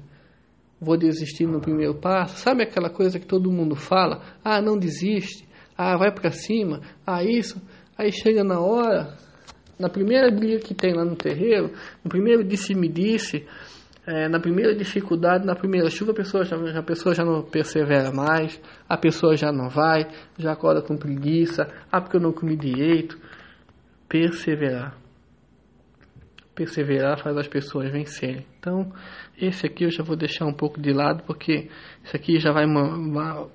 Vou 0.80 0.98
desistir 0.98 1.46
no 1.46 1.62
primeiro 1.62 1.96
passo. 1.96 2.38
Sabe 2.38 2.64
aquela 2.64 2.90
coisa 2.90 3.20
que 3.20 3.26
todo 3.26 3.52
mundo 3.52 3.76
fala? 3.76 4.22
Ah, 4.44 4.62
não 4.62 4.78
desiste. 4.78 5.48
Ah, 5.78 5.96
vai 5.96 6.12
para 6.12 6.32
cima. 6.32 6.82
Ah, 7.06 7.24
isso. 7.24 7.62
Aí 7.98 8.12
chega 8.12 8.44
na 8.44 8.60
hora, 8.60 9.16
na 9.82 9.90
primeira 9.90 10.30
briga 10.32 10.60
que 10.60 10.74
tem 10.74 10.94
lá 10.94 11.04
no 11.04 11.16
terreiro, 11.16 11.72
no 12.04 12.10
primeiro 12.10 12.44
disse-me-disse, 12.44 13.46
é, 14.06 14.30
na 14.30 14.40
primeira 14.40 14.76
dificuldade, 14.76 15.46
na 15.46 15.56
primeira 15.56 15.90
chuva, 15.90 16.12
a 16.12 16.16
pessoa, 16.16 16.44
já, 16.44 16.56
a 16.56 16.84
pessoa 16.84 17.14
já 17.14 17.24
não 17.24 17.44
persevera 17.44 18.12
mais, 18.12 18.62
a 18.88 18.98
pessoa 18.98 19.36
já 19.36 19.52
não 19.52 19.70
vai, 19.70 20.08
já 20.38 20.52
acorda 20.52 20.82
com 20.82 20.96
preguiça, 20.96 21.68
ah, 21.92 22.00
porque 22.00 22.18
eu 22.18 22.22
não 22.22 22.32
comi 22.32 22.56
direito. 22.56 23.18
Perseverar 24.08 25.02
perseverar 26.54 27.18
faz 27.18 27.36
as 27.38 27.48
pessoas 27.48 27.92
vencerem. 27.92 28.46
Então, 28.60 28.92
esse 29.40 29.66
aqui 29.66 29.86
eu 29.86 29.92
já 29.92 30.04
vou 30.04 30.16
deixar 30.16 30.46
um 30.46 30.54
pouco 30.54 30.80
de 30.80 30.92
lado, 30.94 31.24
porque 31.24 31.70
isso 32.04 32.16
aqui 32.16 32.40
já 32.40 32.52
vai 32.52 32.66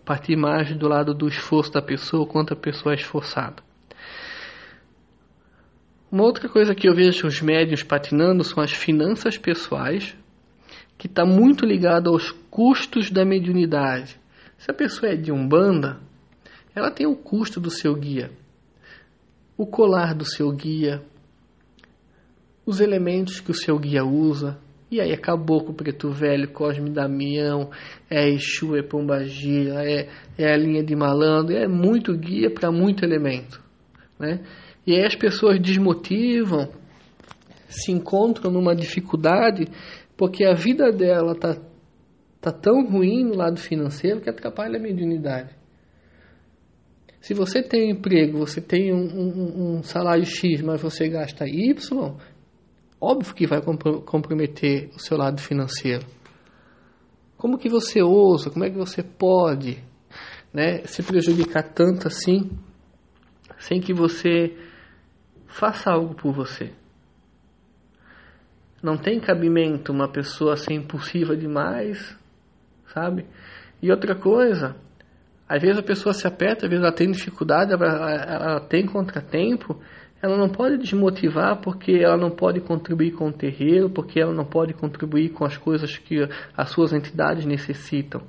partir 0.05 0.37
mais 0.37 0.75
do 0.77 0.89
lado 0.89 1.15
do 1.15 1.29
esforço 1.29 1.73
da 1.73 1.83
pessoa, 1.83 2.27
quanto 2.27 2.55
a 2.55 2.57
pessoa 2.57 2.95
é 2.95 2.97
esforçada. 2.97 3.66
Uma 6.11 6.23
outra 6.23 6.49
coisa 6.49 6.75
que 6.75 6.89
eu 6.89 6.95
vejo 6.95 7.27
os 7.27 7.41
médios 7.41 7.83
patinando 7.83 8.45
são 8.45 8.63
as 8.63 8.73
finanças 8.73 9.37
pessoais, 9.37 10.17
que 10.97 11.09
está 11.09 11.27
muito 11.27 11.67
ligado 11.67 12.11
aos 12.11 12.31
custos 12.51 13.11
da 13.11 13.25
mediunidade. 13.25 14.19
Se 14.57 14.71
a 14.71 14.75
pessoa 14.75 15.13
é 15.13 15.17
de 15.17 15.33
umbanda, 15.33 15.99
ela 16.75 16.91
tem 16.91 17.07
o 17.07 17.17
custo 17.17 17.61
do 17.61 17.71
seu 17.71 17.95
guia, 17.95 18.31
o 19.57 19.67
colar 19.67 20.15
do 20.15 20.25
seu 20.25 20.51
guia, 20.53 21.03
os 22.65 22.81
elementos 22.81 23.41
que 23.41 23.51
o 23.51 23.55
seu 23.55 23.79
guia 23.79 24.05
usa. 24.05 24.59
E 24.89 25.01
aí 25.01 25.11
é 25.11 25.17
caboclo, 25.17 25.75
preto 25.75 26.11
velho, 26.11 26.49
Cosme 26.53 26.91
Damião, 26.91 27.71
é 28.09 28.29
Exu, 28.29 28.77
é 28.77 28.83
Pombagira, 28.83 29.83
é, 29.85 30.09
é 30.39 30.53
a 30.53 30.57
linha 30.57 30.85
de 30.85 30.95
malandro, 30.95 31.57
é 31.57 31.67
muito 31.67 32.17
guia 32.17 32.49
para 32.49 32.71
muito 32.71 33.05
elemento. 33.05 33.61
Né? 34.19 34.45
E 34.87 34.95
aí 34.95 35.05
as 35.05 35.17
pessoas 35.17 35.61
desmotivam, 35.61 36.71
se 37.69 37.91
encontram 37.91 38.51
numa 38.51 38.75
dificuldade, 38.75 39.67
porque 40.17 40.45
a 40.45 40.55
vida 40.55 40.93
dela 40.93 41.33
está 41.33 41.57
tá 42.41 42.53
tão 42.53 42.87
ruim 42.89 43.25
no 43.25 43.35
lado 43.35 43.59
financeiro 43.59 44.21
que 44.21 44.31
atrapalha 44.31 44.79
a 44.79 44.83
mediunidade. 44.83 45.51
Se 47.21 47.35
você 47.35 47.61
tem 47.61 47.89
um 47.89 47.97
emprego, 47.97 48.39
você 48.39 48.61
tem 48.61 48.93
um, 48.93 48.99
um, 48.99 49.79
um 49.79 49.83
salário 49.83 50.25
X, 50.25 50.63
mas 50.63 50.81
você 50.81 51.09
gasta 51.09 51.45
Y, 51.45 52.15
óbvio 53.01 53.35
que 53.35 53.49
vai 53.49 53.61
comprometer 53.61 54.91
o 54.95 55.01
seu 55.01 55.17
lado 55.17 55.41
financeiro. 55.41 56.07
Como 57.37 57.59
que 57.59 57.69
você 57.69 58.01
ousa, 58.01 58.49
como 58.49 58.65
é 58.65 58.71
que 58.71 58.77
você 58.77 59.03
pode 59.03 59.83
né, 60.55 60.85
se 60.85 61.03
prejudicar 61.03 61.65
tanto 61.65 62.07
assim 62.07 62.49
sem 63.59 63.81
que 63.81 63.93
você 63.93 64.57
faça 65.57 65.91
algo 65.91 66.15
por 66.15 66.33
você? 66.33 66.71
Não 68.83 68.99
tem 68.99 69.19
cabimento 69.19 69.91
uma 69.91 70.07
pessoa 70.07 70.55
ser 70.55 70.75
impulsiva 70.75 71.35
demais, 71.35 72.17
sabe? 72.93 73.25
E 73.83 73.91
outra 73.91 74.15
coisa, 74.15 74.77
às 75.49 75.63
vezes 75.63 75.79
a 75.79 75.83
pessoa 75.83 76.13
se 76.13 76.27
aperta, 76.27 76.67
às 76.67 76.71
vezes 76.71 76.85
ela 76.85 76.95
tem 76.95 77.11
dificuldade, 77.11 77.73
ela, 77.73 77.87
ela 77.87 78.61
tem 78.61 78.85
contratempo, 78.85 79.81
ela 80.23 80.37
não 80.37 80.51
pode 80.51 80.77
desmotivar 80.77 81.61
porque 81.63 81.93
ela 81.93 82.19
não 82.19 82.31
pode 82.31 82.61
contribuir 82.61 83.13
com 83.13 83.29
o 83.29 83.33
terreiro, 83.33 83.89
porque 83.89 84.21
ela 84.21 84.35
não 84.35 84.45
pode 84.45 84.75
contribuir 84.75 85.31
com 85.31 85.45
as 85.45 85.57
coisas 85.57 85.97
que 85.97 86.29
as 86.55 86.69
suas 86.69 86.93
entidades 86.93 87.47
necessitam. 87.47 88.21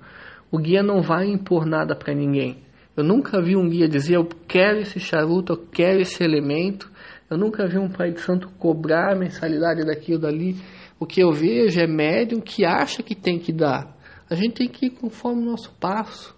O 0.50 0.58
guia 0.58 0.82
não 0.82 1.02
vai 1.02 1.28
impor 1.28 1.66
nada 1.66 1.94
para 1.94 2.14
ninguém. 2.14 2.64
Eu 2.96 3.04
nunca 3.04 3.42
vi 3.42 3.56
um 3.56 3.70
guia 3.70 3.88
dizer 3.88 4.16
eu 4.16 4.26
quero 4.48 4.80
esse 4.80 5.00
charuto, 5.00 5.54
eu 5.54 5.58
quero 5.58 6.00
esse 6.00 6.24
elemento. 6.24 6.90
Eu 7.30 7.38
nunca 7.38 7.68
vi 7.68 7.78
um 7.78 7.90
pai 7.90 8.12
de 8.12 8.22
santo 8.22 8.50
cobrar 8.58 9.14
a 9.14 9.16
mensalidade 9.16 9.86
daquilo 9.86 10.20
dali. 10.20 10.56
O 11.00 11.06
que 11.06 11.22
eu 11.22 11.32
vejo 11.32 11.80
é 11.80 11.86
médium 11.86 12.40
que 12.40 12.66
acha 12.66 13.04
que 13.04 13.14
tem 13.14 13.38
que 13.38 13.52
dar. 13.52 13.96
A 14.30 14.36
gente 14.36 14.56
tem 14.56 14.70
que 14.70 14.88
ir 14.88 14.90
conforme 14.92 15.42
o 15.42 15.46
nosso 15.46 15.74
passo. 15.80 16.36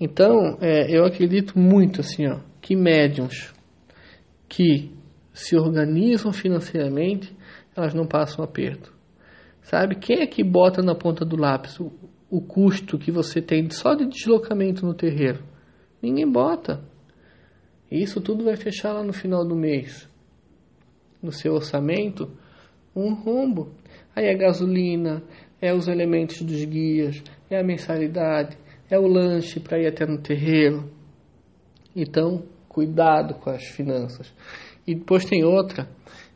Então, 0.00 0.58
é, 0.60 0.96
eu 0.96 1.04
acredito 1.04 1.58
muito 1.58 2.00
assim, 2.00 2.26
ó, 2.26 2.40
que 2.60 2.74
médiums 2.74 3.52
que 4.48 4.92
se 5.32 5.56
organizam 5.56 6.32
financeiramente, 6.32 7.36
elas 7.76 7.92
não 7.92 8.06
passam 8.06 8.44
aperto. 8.44 8.92
Sabe? 9.62 9.96
Quem 9.96 10.20
é 10.20 10.26
que 10.26 10.44
bota 10.44 10.82
na 10.82 10.94
ponta 10.94 11.24
do 11.24 11.36
lápis 11.36 11.80
o, 11.80 11.90
o 12.30 12.40
custo 12.40 12.98
que 12.98 13.10
você 13.10 13.40
tem 13.40 13.68
só 13.70 13.94
de 13.94 14.06
deslocamento 14.06 14.84
no 14.86 14.94
terreiro? 14.94 15.42
Ninguém 16.00 16.30
bota. 16.30 16.82
E 17.90 18.02
isso 18.02 18.20
tudo 18.20 18.44
vai 18.44 18.56
fechar 18.56 18.92
lá 18.92 19.02
no 19.02 19.12
final 19.12 19.46
do 19.46 19.54
mês. 19.54 20.08
No 21.22 21.32
seu 21.32 21.54
orçamento, 21.54 22.30
um 22.94 23.14
rombo. 23.14 23.72
Aí 24.14 24.26
é 24.26 24.34
gasolina, 24.34 25.22
é 25.60 25.72
os 25.72 25.88
elementos 25.88 26.42
dos 26.42 26.64
guias, 26.64 27.22
é 27.50 27.58
a 27.58 27.64
mensalidade, 27.64 28.56
é 28.90 28.98
o 28.98 29.06
lanche 29.06 29.60
para 29.60 29.78
ir 29.78 29.86
até 29.86 30.06
no 30.06 30.18
terreiro. 30.18 30.90
Então, 31.96 32.44
cuidado 32.68 33.34
com 33.34 33.50
as 33.50 33.64
finanças. 33.64 34.32
E 34.86 34.94
depois 34.94 35.24
tem 35.24 35.44
outra, 35.44 35.88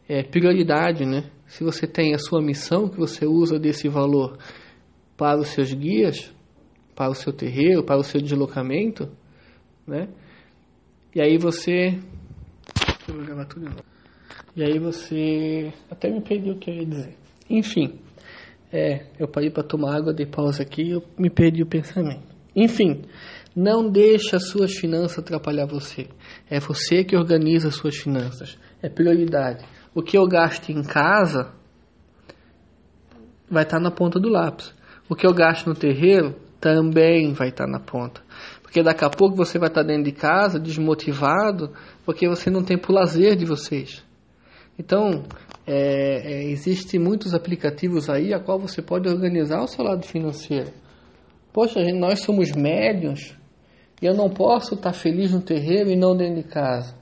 é, 0.08 0.22
prioridade, 0.22 1.04
né? 1.04 1.30
Se 1.46 1.64
você 1.64 1.86
tem 1.86 2.14
a 2.14 2.18
sua 2.18 2.40
missão, 2.40 2.88
que 2.88 2.96
você 2.96 3.26
usa 3.26 3.58
desse 3.58 3.88
valor 3.88 4.38
para 5.16 5.38
os 5.38 5.48
seus 5.48 5.72
guias, 5.72 6.32
para 6.94 7.10
o 7.10 7.14
seu 7.14 7.32
terreiro, 7.32 7.84
para 7.84 7.98
o 7.98 8.04
seu 8.04 8.20
deslocamento, 8.20 9.10
né? 9.86 10.08
E 11.14 11.20
aí 11.20 11.38
você. 11.38 11.98
Deixa 12.86 13.10
eu 13.10 13.24
gravar 13.24 13.44
tudo 13.46 13.66
novo. 13.66 13.84
E 14.54 14.62
aí 14.62 14.78
você. 14.78 15.72
Até 15.90 16.10
me 16.10 16.20
perdi 16.20 16.50
o 16.50 16.58
que 16.58 16.70
eu 16.70 16.74
ia 16.74 16.86
dizer. 16.86 17.16
Enfim. 17.48 17.98
É, 18.70 19.06
eu 19.18 19.26
parei 19.26 19.50
para 19.50 19.62
tomar 19.62 19.96
água, 19.96 20.12
dei 20.12 20.26
pausa 20.26 20.62
aqui 20.62 20.82
e 20.82 20.90
eu 20.90 21.02
me 21.18 21.30
perdi 21.30 21.62
o 21.62 21.66
pensamento. 21.66 22.22
Enfim, 22.54 23.02
não 23.56 23.90
deixe 23.90 24.36
as 24.36 24.48
suas 24.48 24.74
finanças 24.74 25.18
atrapalhar 25.20 25.66
você. 25.66 26.08
É 26.50 26.60
você 26.60 27.02
que 27.02 27.16
organiza 27.16 27.68
as 27.68 27.76
suas 27.76 27.96
finanças. 27.96 28.58
É 28.82 28.88
prioridade. 28.88 29.64
O 29.94 30.02
que 30.02 30.18
eu 30.18 30.26
gasto 30.26 30.70
em 30.70 30.82
casa 30.82 31.52
vai 33.50 33.62
estar 33.62 33.80
na 33.80 33.90
ponta 33.90 34.20
do 34.20 34.28
lápis. 34.28 34.74
O 35.08 35.14
que 35.14 35.26
eu 35.26 35.32
gasto 35.32 35.66
no 35.66 35.74
terreiro 35.74 36.36
também 36.60 37.32
vai 37.32 37.48
estar 37.48 37.66
na 37.66 37.80
ponta. 37.80 38.22
Porque 38.68 38.82
daqui 38.82 39.02
a 39.02 39.08
pouco 39.08 39.34
você 39.34 39.58
vai 39.58 39.70
estar 39.70 39.82
dentro 39.82 40.04
de 40.04 40.12
casa 40.12 40.60
desmotivado 40.60 41.72
porque 42.04 42.28
você 42.28 42.50
não 42.50 42.62
tem 42.62 42.76
o 42.76 42.92
lazer 42.92 43.34
de 43.34 43.46
vocês. 43.46 44.04
Então, 44.78 45.24
é, 45.66 46.34
é, 46.34 46.44
existem 46.50 47.00
muitos 47.00 47.32
aplicativos 47.32 48.10
aí 48.10 48.34
a 48.34 48.38
qual 48.38 48.58
você 48.58 48.82
pode 48.82 49.08
organizar 49.08 49.62
o 49.62 49.66
seu 49.66 49.82
lado 49.82 50.04
financeiro. 50.04 50.70
Poxa, 51.50 51.80
nós 51.94 52.20
somos 52.20 52.52
médiums 52.52 53.34
e 54.02 54.06
eu 54.06 54.14
não 54.14 54.28
posso 54.28 54.74
estar 54.74 54.92
feliz 54.92 55.32
no 55.32 55.40
terreiro 55.40 55.90
e 55.90 55.96
não 55.96 56.14
dentro 56.14 56.42
de 56.42 56.48
casa. 56.48 56.94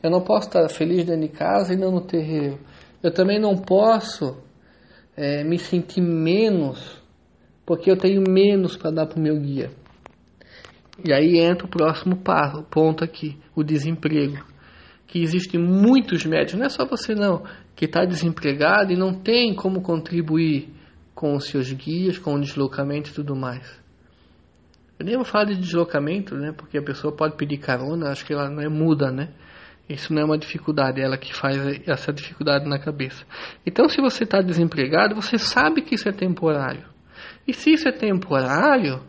Eu 0.00 0.12
não 0.12 0.20
posso 0.20 0.46
estar 0.46 0.68
feliz 0.68 1.04
dentro 1.04 1.22
de 1.22 1.28
casa 1.28 1.74
e 1.74 1.76
não 1.76 1.90
no 1.90 2.02
terreiro. 2.02 2.60
Eu 3.02 3.12
também 3.12 3.40
não 3.40 3.56
posso 3.56 4.36
é, 5.16 5.42
me 5.42 5.58
sentir 5.58 6.00
menos 6.00 7.02
porque 7.66 7.90
eu 7.90 7.96
tenho 7.96 8.22
menos 8.22 8.76
para 8.76 8.92
dar 8.92 9.06
para 9.06 9.18
o 9.18 9.22
meu 9.22 9.36
guia. 9.40 9.72
E 11.02 11.12
aí 11.12 11.38
entra 11.38 11.66
o 11.66 11.70
próximo 11.70 12.22
ponto 12.70 13.02
aqui, 13.02 13.38
o 13.54 13.64
desemprego. 13.64 14.44
que 15.06 15.22
existem 15.22 15.60
muitos 15.60 16.24
médicos, 16.24 16.54
não 16.58 16.66
é 16.66 16.68
só 16.68 16.84
você 16.84 17.14
não, 17.14 17.44
que 17.76 17.84
está 17.84 18.04
desempregado 18.04 18.92
e 18.92 18.96
não 18.96 19.14
tem 19.14 19.54
como 19.54 19.80
contribuir 19.80 20.68
com 21.14 21.36
os 21.36 21.46
seus 21.46 21.70
guias, 21.72 22.18
com 22.18 22.34
o 22.34 22.40
deslocamento 22.40 23.10
e 23.10 23.12
tudo 23.12 23.36
mais. 23.36 23.80
Eu 24.98 25.06
nem 25.06 25.14
vou 25.16 25.24
falar 25.24 25.44
de 25.44 25.56
deslocamento, 25.56 26.34
né? 26.34 26.52
Porque 26.52 26.78
a 26.78 26.82
pessoa 26.82 27.14
pode 27.14 27.36
pedir 27.36 27.58
carona, 27.58 28.10
acho 28.10 28.24
que 28.24 28.32
ela 28.32 28.48
não 28.48 28.62
é 28.62 28.68
muda, 28.68 29.10
né? 29.10 29.28
Isso 29.88 30.12
não 30.12 30.22
é 30.22 30.24
uma 30.24 30.38
dificuldade, 30.38 31.00
é 31.00 31.04
ela 31.04 31.18
que 31.18 31.34
faz 31.34 31.56
essa 31.86 32.12
dificuldade 32.12 32.68
na 32.68 32.78
cabeça. 32.78 33.24
Então, 33.66 33.88
se 33.88 34.00
você 34.00 34.24
está 34.24 34.40
desempregado, 34.40 35.14
você 35.14 35.36
sabe 35.36 35.82
que 35.82 35.94
isso 35.94 36.08
é 36.08 36.12
temporário. 36.12 36.84
E 37.46 37.52
se 37.52 37.72
isso 37.72 37.88
é 37.88 37.92
temporário, 37.92 39.00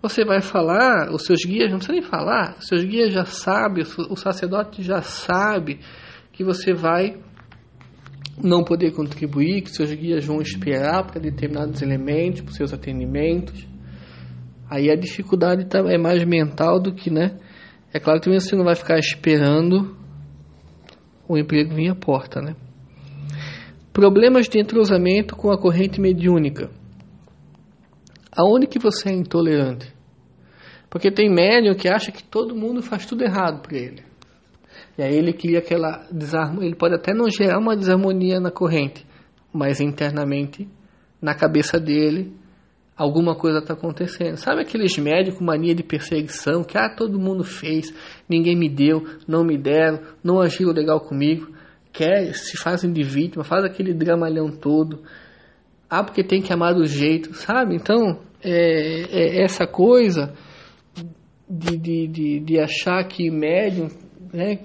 você 0.00 0.24
vai 0.24 0.40
falar, 0.40 1.10
os 1.12 1.24
seus 1.24 1.40
guias 1.44 1.70
não 1.70 1.78
precisam 1.78 2.00
nem 2.00 2.02
falar, 2.02 2.56
os 2.58 2.66
seus 2.66 2.84
guias 2.84 3.12
já 3.12 3.24
sabem, 3.24 3.84
o 4.08 4.16
sacerdote 4.16 4.82
já 4.82 5.02
sabe 5.02 5.80
que 6.32 6.44
você 6.44 6.72
vai 6.72 7.16
não 8.42 8.62
poder 8.62 8.92
contribuir, 8.92 9.62
que 9.62 9.70
seus 9.70 9.92
guias 9.92 10.24
vão 10.24 10.40
esperar 10.40 11.04
para 11.04 11.20
determinados 11.20 11.82
elementos, 11.82 12.42
para 12.42 12.52
seus 12.52 12.72
atendimentos. 12.72 13.66
Aí 14.70 14.90
a 14.90 14.94
dificuldade 14.94 15.64
tá, 15.64 15.80
é 15.80 15.98
mais 15.98 16.24
mental 16.24 16.80
do 16.80 16.94
que, 16.94 17.10
né? 17.10 17.36
É 17.92 17.98
claro 17.98 18.20
que 18.20 18.30
você 18.30 18.54
não 18.54 18.64
vai 18.64 18.76
ficar 18.76 18.98
esperando 18.98 19.96
o 21.26 21.36
emprego 21.36 21.74
vir 21.74 21.90
à 21.90 21.94
porta, 21.94 22.40
né? 22.40 22.54
Problemas 23.92 24.48
de 24.48 24.60
entrosamento 24.60 25.34
com 25.34 25.50
a 25.50 25.58
corrente 25.58 26.00
mediúnica. 26.00 26.70
Aonde 28.38 28.68
que 28.68 28.78
você 28.78 29.08
é 29.08 29.12
intolerante? 29.12 29.92
Porque 30.88 31.10
tem 31.10 31.28
médium 31.28 31.74
que 31.74 31.88
acha 31.88 32.12
que 32.12 32.22
todo 32.22 32.54
mundo 32.54 32.80
faz 32.80 33.04
tudo 33.04 33.24
errado 33.24 33.60
para 33.62 33.76
ele. 33.76 34.04
E 34.96 35.02
aí 35.02 35.16
ele 35.16 35.32
cria 35.32 35.58
aquela 35.58 36.06
desarmonia. 36.08 36.68
Ele 36.68 36.76
pode 36.76 36.94
até 36.94 37.12
não 37.12 37.28
gerar 37.28 37.58
uma 37.58 37.76
desarmonia 37.76 38.38
na 38.38 38.52
corrente, 38.52 39.04
mas 39.52 39.80
internamente, 39.80 40.68
na 41.20 41.34
cabeça 41.34 41.80
dele, 41.80 42.32
alguma 42.96 43.34
coisa 43.34 43.58
está 43.58 43.74
acontecendo. 43.74 44.36
Sabe 44.36 44.62
aqueles 44.62 44.96
médicos 44.98 45.40
mania 45.40 45.74
de 45.74 45.82
perseguição 45.82 46.62
que 46.62 46.78
ah, 46.78 46.88
todo 46.88 47.18
mundo 47.18 47.42
fez, 47.42 47.92
ninguém 48.28 48.56
me 48.56 48.68
deu, 48.68 49.04
não 49.26 49.42
me 49.42 49.58
deram, 49.58 49.98
não 50.22 50.40
agiram 50.40 50.70
legal 50.70 51.00
comigo, 51.00 51.52
quer 51.92 52.32
se 52.34 52.56
fazem 52.56 52.92
de 52.92 53.02
vítima, 53.02 53.42
faz 53.42 53.64
aquele 53.64 53.92
dramalhão 53.92 54.48
todo. 54.48 55.02
Ah, 55.90 56.04
porque 56.04 56.22
tem 56.22 56.40
que 56.40 56.52
amar 56.52 56.74
do 56.74 56.84
jeito, 56.84 57.34
sabe? 57.34 57.74
Então, 57.74 58.27
é, 58.42 59.40
é 59.40 59.42
essa 59.42 59.66
coisa 59.66 60.34
de, 61.48 61.76
de, 61.76 62.06
de, 62.08 62.40
de, 62.40 62.60
achar 62.60 63.02
que 63.04 63.30
médium, 63.30 63.88
né, 64.32 64.58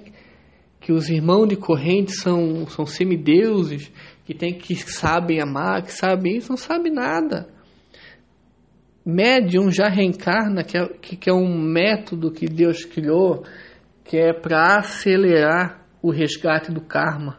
que 0.80 0.92
os 0.92 1.08
irmãos 1.08 1.46
de 1.46 1.56
corrente 1.56 2.12
são, 2.12 2.66
são 2.66 2.84
semideuses, 2.84 3.90
que 4.24 4.34
tem 4.34 4.54
que 4.54 4.74
sabem 4.76 5.40
amar, 5.40 5.82
que 5.82 5.92
sabem 5.92 6.36
isso, 6.36 6.50
não 6.50 6.56
sabe 6.56 6.90
nada. 6.90 7.48
Médium 9.04 9.70
já 9.70 9.88
reencarna, 9.88 10.62
que 10.62 10.78
é, 10.78 10.86
que 11.00 11.28
é 11.28 11.32
um 11.32 11.58
método 11.58 12.30
que 12.30 12.46
Deus 12.46 12.84
criou, 12.84 13.44
que 14.04 14.16
é 14.16 14.32
para 14.32 14.78
acelerar 14.78 15.86
o 16.02 16.10
resgate 16.10 16.70
do 16.70 16.80
karma. 16.80 17.38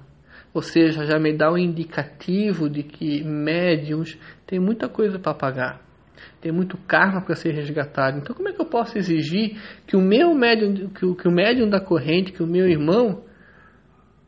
Ou 0.54 0.62
seja, 0.62 1.06
já 1.06 1.20
me 1.20 1.36
dá 1.36 1.52
um 1.52 1.58
indicativo 1.58 2.70
de 2.70 2.84
que 2.84 3.24
médiums 3.24 4.18
têm 4.46 4.60
muita 4.60 4.88
coisa 4.88 5.20
para 5.20 5.34
pagar 5.34 5.85
tem 6.46 6.52
muito 6.52 6.78
karma 6.78 7.22
para 7.22 7.34
ser 7.34 7.56
resgatado. 7.56 8.20
Então, 8.20 8.36
como 8.36 8.48
é 8.48 8.54
que 8.54 8.62
eu 8.62 8.68
posso 8.68 8.96
exigir 9.00 9.60
que 9.88 9.98
o 9.98 10.00
meu 10.00 10.36
médium, 10.36 10.90
que 10.90 11.04
o, 11.04 11.16
que 11.16 11.28
o 11.28 11.32
médium 11.32 11.68
da 11.68 11.82
corrente, 11.82 12.32
que 12.32 12.44
o 12.44 12.46
meu 12.46 12.70
irmão, 12.70 13.24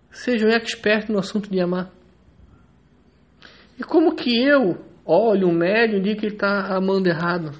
seja 0.09 0.47
um 0.47 0.49
expert 0.49 1.11
no 1.11 1.19
assunto 1.19 1.47
de 1.47 1.61
amar? 1.61 1.91
E 3.79 3.83
como 3.83 4.15
que 4.15 4.35
eu 4.35 4.83
olho 5.05 5.47
um 5.47 5.53
médium 5.53 5.99
e 5.99 6.01
digo 6.01 6.19
que 6.19 6.25
ele 6.25 6.33
está 6.33 6.75
amando 6.75 7.07
errado? 7.07 7.51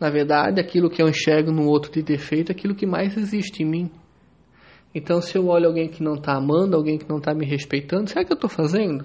Na 0.00 0.08
verdade, 0.08 0.58
aquilo 0.58 0.88
que 0.88 1.02
eu 1.02 1.06
enxergo 1.06 1.52
no 1.52 1.68
outro 1.68 1.92
de 1.92 2.02
defeito 2.02 2.50
é 2.50 2.54
aquilo 2.54 2.74
que 2.74 2.86
mais 2.86 3.14
existe 3.14 3.62
em 3.62 3.66
mim. 3.66 3.90
Então, 4.94 5.20
se 5.20 5.36
eu 5.36 5.48
olho 5.48 5.66
alguém 5.66 5.86
que 5.86 6.02
não 6.02 6.14
está 6.14 6.32
amando, 6.32 6.74
alguém 6.74 6.96
que 6.96 7.06
não 7.06 7.18
está 7.18 7.34
me 7.34 7.44
respeitando, 7.44 8.08
será 8.08 8.24
que 8.24 8.32
eu 8.32 8.36
estou 8.36 8.48
fazendo? 8.48 9.02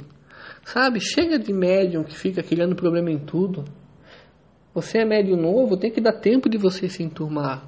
Sabe, 0.63 1.01
chega 1.01 1.37
de 1.37 1.51
médium 1.51 2.05
que 2.05 2.15
fica 2.15 2.41
criando 2.41 2.73
problema 2.73 3.11
em 3.11 3.19
tudo. 3.19 3.65
Você 4.77 4.99
é 4.99 5.05
médium 5.05 5.37
novo, 5.37 5.75
tem 5.75 5.89
que 5.89 5.99
dar 5.99 6.11
tempo 6.11 6.47
de 6.47 6.55
você 6.55 6.87
se 6.87 7.01
enturmar. 7.01 7.67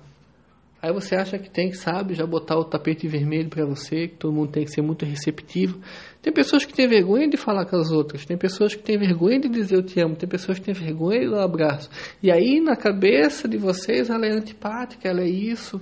Aí 0.80 0.94
você 0.94 1.16
acha 1.16 1.40
que 1.40 1.50
tem, 1.50 1.74
sabe, 1.74 2.14
já 2.14 2.24
botar 2.24 2.56
o 2.56 2.64
tapete 2.64 3.08
vermelho 3.08 3.50
para 3.50 3.66
você, 3.66 4.08
que 4.08 4.16
todo 4.16 4.32
mundo 4.32 4.52
tem 4.52 4.64
que 4.64 4.70
ser 4.70 4.84
muito 4.84 5.06
receptivo. 5.06 5.80
Tem 6.22 6.32
pessoas 6.32 6.66
que 6.66 6.72
têm 6.72 6.88
vergonha 6.88 7.28
de 7.28 7.36
falar 7.36 7.66
com 7.66 7.78
as 7.78 7.90
outras, 7.90 8.28
tem 8.28 8.38
pessoas 8.38 8.76
que 8.76 8.84
têm 8.84 8.96
vergonha 8.96 9.40
de 9.40 9.50
dizer 9.50 9.78
eu 9.78 9.82
te 9.82 10.00
amo, 10.00 10.16
tem 10.16 10.30
pessoas 10.30 10.60
que 10.60 10.66
têm 10.66 10.74
vergonha 10.76 11.22
de 11.22 11.32
dar 11.32 11.38
um 11.38 11.42
abraço. 11.42 11.90
E 12.22 12.32
aí 12.32 12.62
na 12.62 12.76
cabeça 12.76 13.48
de 13.48 13.58
vocês 13.58 14.12
ela 14.12 14.28
é 14.28 14.32
antipática, 14.32 15.10
ela 15.10 15.22
é 15.22 15.28
isso. 15.28 15.82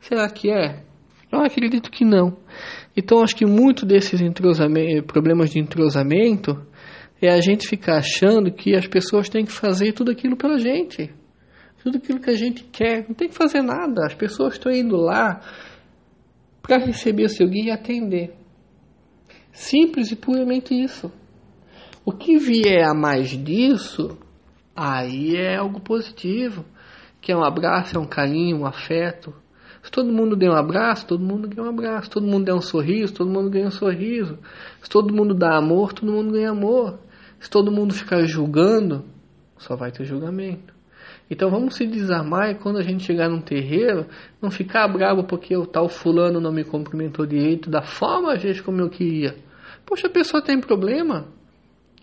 Será 0.00 0.28
que 0.28 0.50
é? 0.50 0.82
Eu 1.30 1.38
acredito 1.38 1.88
que 1.88 2.04
não. 2.04 2.36
Então 2.96 3.22
acho 3.22 3.36
que 3.36 3.46
muito 3.46 3.86
desses 3.86 4.20
problemas 5.06 5.50
de 5.50 5.60
entrosamento 5.60 6.60
é 7.26 7.32
a 7.32 7.40
gente 7.40 7.68
ficar 7.68 7.98
achando 7.98 8.52
que 8.52 8.74
as 8.74 8.86
pessoas 8.86 9.28
têm 9.28 9.44
que 9.44 9.52
fazer 9.52 9.92
tudo 9.92 10.10
aquilo 10.10 10.36
pela 10.36 10.58
gente. 10.58 11.12
Tudo 11.82 11.98
aquilo 11.98 12.18
que 12.18 12.30
a 12.30 12.34
gente 12.34 12.64
quer. 12.64 13.06
Não 13.06 13.14
tem 13.14 13.28
que 13.28 13.34
fazer 13.34 13.62
nada. 13.62 14.06
As 14.06 14.14
pessoas 14.14 14.54
estão 14.54 14.72
indo 14.72 14.96
lá 14.96 15.40
para 16.62 16.78
receber 16.78 17.24
o 17.24 17.28
seu 17.28 17.46
guia 17.46 17.66
e 17.66 17.70
atender. 17.70 18.34
Simples 19.52 20.10
e 20.10 20.16
puramente 20.16 20.74
isso. 20.74 21.12
O 22.04 22.12
que 22.12 22.38
vier 22.38 22.84
a 22.84 22.94
mais 22.94 23.30
disso, 23.30 24.18
aí 24.74 25.36
é 25.36 25.56
algo 25.56 25.80
positivo. 25.80 26.64
Que 27.20 27.32
é 27.32 27.36
um 27.36 27.44
abraço, 27.44 27.96
é 27.96 28.00
um 28.00 28.06
carinho, 28.06 28.60
um 28.60 28.66
afeto. 28.66 29.34
Se 29.82 29.90
todo 29.90 30.10
mundo 30.10 30.34
der 30.34 30.50
um 30.50 30.56
abraço, 30.56 31.06
todo 31.06 31.22
mundo 31.22 31.46
ganha 31.46 31.68
um 31.68 31.70
abraço. 31.70 32.06
Se 32.06 32.10
todo 32.10 32.26
mundo 32.26 32.46
der 32.46 32.54
um 32.54 32.60
sorriso, 32.62 33.12
todo 33.12 33.30
mundo 33.30 33.50
ganha 33.50 33.66
um 33.66 33.70
sorriso. 33.70 34.38
Se 34.82 34.88
todo 34.88 35.14
mundo 35.14 35.34
dá 35.34 35.58
amor, 35.58 35.92
todo 35.92 36.10
mundo 36.10 36.32
ganha 36.32 36.50
amor. 36.50 36.98
Se 37.40 37.50
todo 37.50 37.70
mundo 37.70 37.94
ficar 37.94 38.24
julgando, 38.24 39.04
só 39.58 39.76
vai 39.76 39.90
ter 39.90 40.04
julgamento. 40.04 40.74
Então 41.30 41.50
vamos 41.50 41.76
se 41.76 41.86
desarmar 41.86 42.50
e 42.50 42.54
quando 42.56 42.78
a 42.78 42.82
gente 42.82 43.02
chegar 43.04 43.28
num 43.28 43.40
terreiro, 43.40 44.06
não 44.40 44.50
ficar 44.50 44.86
bravo 44.88 45.24
porque 45.24 45.56
o 45.56 45.66
tal 45.66 45.88
fulano 45.88 46.40
não 46.40 46.52
me 46.52 46.64
cumprimentou 46.64 47.26
direito 47.26 47.70
da 47.70 47.82
forma 47.82 48.36
vezes 48.36 48.60
como 48.60 48.80
eu 48.80 48.90
queria. 48.90 49.34
Poxa, 49.86 50.06
a 50.06 50.10
pessoa 50.10 50.42
tem 50.42 50.60
problema. 50.60 51.26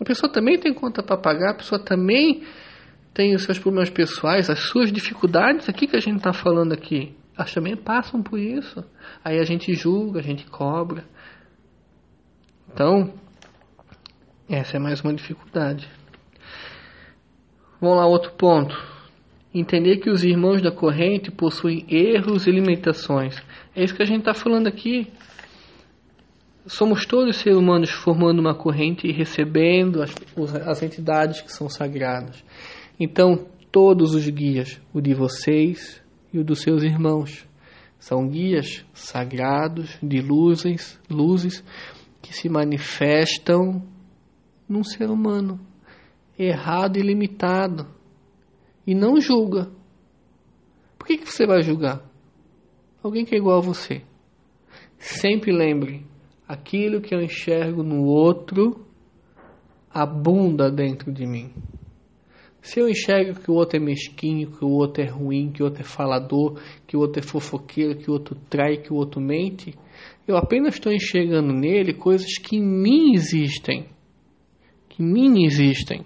A 0.00 0.04
pessoa 0.04 0.30
também 0.30 0.58
tem 0.58 0.74
conta 0.74 1.02
para 1.02 1.16
pagar, 1.16 1.52
a 1.52 1.56
pessoa 1.56 1.82
também 1.82 2.42
tem 3.14 3.34
os 3.34 3.42
seus 3.42 3.58
problemas 3.58 3.90
pessoais, 3.90 4.50
as 4.50 4.58
suas 4.58 4.92
dificuldades 4.92 5.68
aqui 5.68 5.86
que 5.86 5.96
a 5.96 6.00
gente 6.00 6.16
está 6.16 6.32
falando 6.32 6.72
aqui 6.72 7.14
elas 7.36 7.52
também 7.52 7.76
passam 7.76 8.22
por 8.22 8.38
isso. 8.38 8.84
Aí 9.24 9.38
a 9.38 9.44
gente 9.44 9.72
julga, 9.74 10.20
a 10.20 10.22
gente 10.22 10.46
cobra. 10.46 11.04
Então, 12.72 13.12
essa 14.54 14.76
é 14.76 14.78
mais 14.78 15.00
uma 15.00 15.14
dificuldade. 15.14 15.88
Vamos 17.80 17.96
lá, 17.96 18.06
outro 18.06 18.32
ponto. 18.32 18.76
Entender 19.54 19.96
que 19.96 20.10
os 20.10 20.22
irmãos 20.22 20.60
da 20.60 20.70
corrente 20.70 21.30
possuem 21.30 21.86
erros 21.88 22.46
e 22.46 22.50
limitações. 22.50 23.42
É 23.74 23.82
isso 23.82 23.94
que 23.94 24.02
a 24.02 24.06
gente 24.06 24.20
está 24.20 24.34
falando 24.34 24.66
aqui. 24.66 25.10
Somos 26.66 27.06
todos 27.06 27.36
seres 27.36 27.58
humanos 27.58 27.90
formando 27.90 28.40
uma 28.40 28.54
corrente 28.54 29.06
e 29.06 29.12
recebendo 29.12 30.02
as, 30.02 30.14
as 30.66 30.82
entidades 30.82 31.40
que 31.40 31.50
são 31.50 31.68
sagradas. 31.68 32.44
Então, 33.00 33.46
todos 33.70 34.14
os 34.14 34.28
guias, 34.28 34.78
o 34.92 35.00
de 35.00 35.14
vocês, 35.14 36.02
e 36.30 36.38
o 36.38 36.44
dos 36.44 36.60
seus 36.60 36.82
irmãos. 36.82 37.46
São 37.98 38.28
guias 38.28 38.84
sagrados 38.92 39.96
de 40.02 40.20
luzes, 40.20 41.00
luzes 41.08 41.64
que 42.20 42.34
se 42.34 42.48
manifestam 42.50 43.82
num 44.72 44.82
ser 44.82 45.10
humano 45.10 45.60
errado 46.38 46.96
e 46.96 47.02
limitado 47.02 47.86
e 48.86 48.94
não 48.94 49.20
julga. 49.20 49.70
Por 50.98 51.06
que, 51.06 51.18
que 51.18 51.30
você 51.30 51.46
vai 51.46 51.62
julgar? 51.62 52.02
Alguém 53.02 53.24
que 53.24 53.34
é 53.34 53.38
igual 53.38 53.58
a 53.58 53.62
você. 53.62 54.02
Sempre 54.98 55.52
lembre: 55.52 56.06
aquilo 56.46 57.00
que 57.00 57.14
eu 57.14 57.20
enxergo 57.20 57.82
no 57.82 58.04
outro 58.04 58.86
abunda 59.90 60.70
dentro 60.70 61.12
de 61.12 61.26
mim. 61.26 61.52
Se 62.62 62.78
eu 62.78 62.88
enxergo 62.88 63.40
que 63.40 63.50
o 63.50 63.54
outro 63.54 63.76
é 63.76 63.80
mesquinho, 63.80 64.52
que 64.52 64.64
o 64.64 64.70
outro 64.70 65.02
é 65.02 65.06
ruim, 65.06 65.50
que 65.50 65.62
o 65.62 65.66
outro 65.66 65.82
é 65.82 65.84
falador, 65.84 66.60
que 66.86 66.96
o 66.96 67.00
outro 67.00 67.18
é 67.18 67.22
fofoqueiro, 67.22 67.98
que 67.98 68.08
o 68.08 68.12
outro 68.12 68.36
trai, 68.48 68.76
que 68.76 68.92
o 68.92 68.96
outro 68.96 69.20
mente, 69.20 69.74
eu 70.28 70.36
apenas 70.36 70.74
estou 70.74 70.92
enxergando 70.92 71.52
nele 71.52 71.92
coisas 71.92 72.38
que 72.38 72.56
em 72.56 72.62
mim 72.62 73.14
existem. 73.14 73.91
Que 74.92 75.02
em 75.02 75.06
mim 75.06 75.44
existem. 75.44 76.04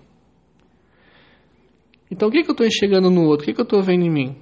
Então 2.11 2.29
o 2.29 2.31
que, 2.31 2.43
que 2.43 2.51
eu 2.51 2.53
estou 2.53 2.67
enxergando 2.67 3.11
no 3.11 3.25
outro? 3.25 3.43
O 3.43 3.47
que, 3.47 3.53
que 3.53 3.61
eu 3.61 3.65
estou 3.65 3.83
vendo 3.83 4.05
em 4.05 4.11
mim? 4.11 4.37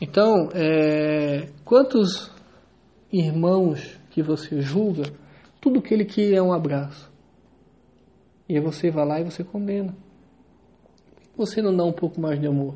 Então, 0.00 0.50
é, 0.54 1.48
quantos 1.64 2.30
irmãos 3.12 3.98
que 4.10 4.22
você 4.22 4.60
julga, 4.60 5.04
tudo 5.60 5.80
que 5.80 5.92
ele 5.92 6.04
quer 6.04 6.34
é 6.34 6.42
um 6.42 6.52
abraço. 6.52 7.10
E 8.48 8.54
aí 8.54 8.60
você 8.60 8.90
vai 8.90 9.06
lá 9.06 9.20
e 9.20 9.24
você 9.24 9.44
condena. 9.44 9.94
Você 11.36 11.60
não 11.60 11.76
dá 11.76 11.84
um 11.84 11.92
pouco 11.92 12.20
mais 12.20 12.40
de 12.40 12.46
amor, 12.46 12.74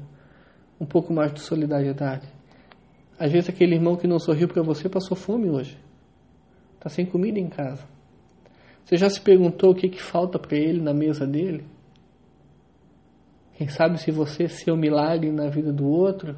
um 0.79 0.87
pouco 0.87 1.13
mais 1.13 1.33
de 1.33 1.41
solidariedade. 1.41 2.29
Às 3.19 3.33
vezes 3.33 3.49
aquele 3.49 3.75
irmão 3.75 3.97
que 3.97 4.07
não 4.07 4.19
sorriu 4.19 4.49
para 4.49 4.63
você 4.63 4.89
passou 4.89 5.17
fome 5.17 5.49
hoje. 5.49 5.79
Está 6.77 6.89
sem 6.89 7.07
comida 7.07 7.39
em 7.39 7.49
casa. 7.49 7.87
Você 8.91 8.97
já 8.97 9.09
se 9.09 9.21
perguntou 9.21 9.71
o 9.71 9.75
que, 9.75 9.89
que 9.89 10.03
falta 10.03 10.37
para 10.37 10.59
ele 10.59 10.83
na 10.83 10.93
mesa 10.93 11.25
dele? 11.25 11.65
Quem 13.57 13.69
sabe 13.69 14.01
se 14.01 14.11
você 14.11 14.49
ser 14.49 14.73
um 14.73 14.77
milagre 14.77 15.31
na 15.31 15.49
vida 15.49 15.73
do 15.73 15.87
outro, 15.87 16.35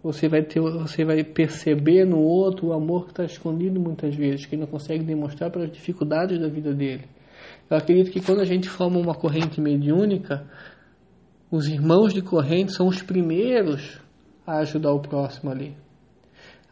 você 0.00 0.28
vai 0.28 0.44
ter, 0.44 0.60
você 0.60 1.04
vai 1.04 1.24
perceber 1.24 2.04
no 2.04 2.20
outro 2.20 2.68
o 2.68 2.72
amor 2.72 3.06
que 3.06 3.10
está 3.10 3.24
escondido 3.24 3.80
muitas 3.80 4.14
vezes, 4.14 4.46
que 4.46 4.54
ele 4.54 4.62
não 4.62 4.68
consegue 4.68 5.02
demonstrar 5.02 5.50
pelas 5.50 5.72
dificuldades 5.72 6.38
da 6.38 6.46
vida 6.46 6.72
dele. 6.72 7.08
Eu 7.68 7.76
acredito 7.76 8.12
que 8.12 8.24
quando 8.24 8.40
a 8.40 8.44
gente 8.44 8.68
forma 8.68 9.00
uma 9.00 9.16
corrente 9.16 9.60
mediúnica, 9.60 10.48
os 11.50 11.66
irmãos 11.66 12.14
de 12.14 12.22
corrente 12.22 12.70
são 12.70 12.86
os 12.86 13.02
primeiros 13.02 14.00
a 14.46 14.58
ajudar 14.58 14.92
o 14.92 15.02
próximo 15.02 15.50
ali. 15.50 15.76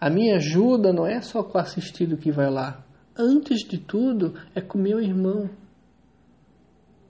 A 0.00 0.08
minha 0.08 0.36
ajuda 0.36 0.92
não 0.92 1.08
é 1.08 1.20
só 1.20 1.42
com 1.42 1.58
o 1.58 1.60
assistido 1.60 2.16
que 2.16 2.30
vai 2.30 2.48
lá. 2.48 2.86
Antes 3.18 3.61
de 3.61 3.79
tudo, 3.79 4.35
é 4.55 4.61
com 4.61 4.79
meu 4.79 5.00
irmão. 5.00 5.48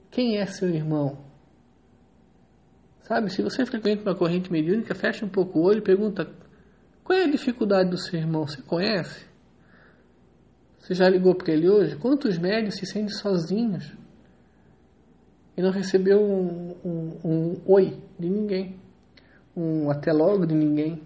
Quem 0.09 0.37
é 0.37 0.45
seu 0.45 0.69
irmão? 0.69 1.17
Sabe, 3.01 3.29
se 3.29 3.41
você 3.41 3.65
frequenta 3.65 4.03
uma 4.03 4.15
corrente 4.15 4.51
mediúnica, 4.51 4.95
fecha 4.95 5.25
um 5.25 5.29
pouco 5.29 5.59
o 5.59 5.63
olho 5.63 5.79
e 5.79 5.83
pergunta: 5.83 6.29
qual 7.03 7.17
é 7.17 7.23
a 7.23 7.31
dificuldade 7.31 7.89
do 7.89 7.97
seu 7.97 8.19
irmão? 8.19 8.47
Você 8.47 8.61
conhece? 8.61 9.25
Você 10.79 10.93
já 10.93 11.09
ligou 11.09 11.35
para 11.35 11.53
ele 11.53 11.69
hoje? 11.69 11.97
Quantos 11.97 12.37
médios 12.37 12.75
se 12.75 12.85
sentem 12.85 13.09
sozinhos? 13.09 13.93
E 15.57 15.61
não 15.61 15.71
recebeu 15.71 16.21
um, 16.21 16.75
um, 16.85 17.19
um 17.25 17.61
oi 17.65 18.01
de 18.17 18.29
ninguém, 18.29 18.79
um 19.55 19.89
até 19.89 20.13
logo 20.13 20.45
de 20.45 20.53
ninguém. 20.53 21.01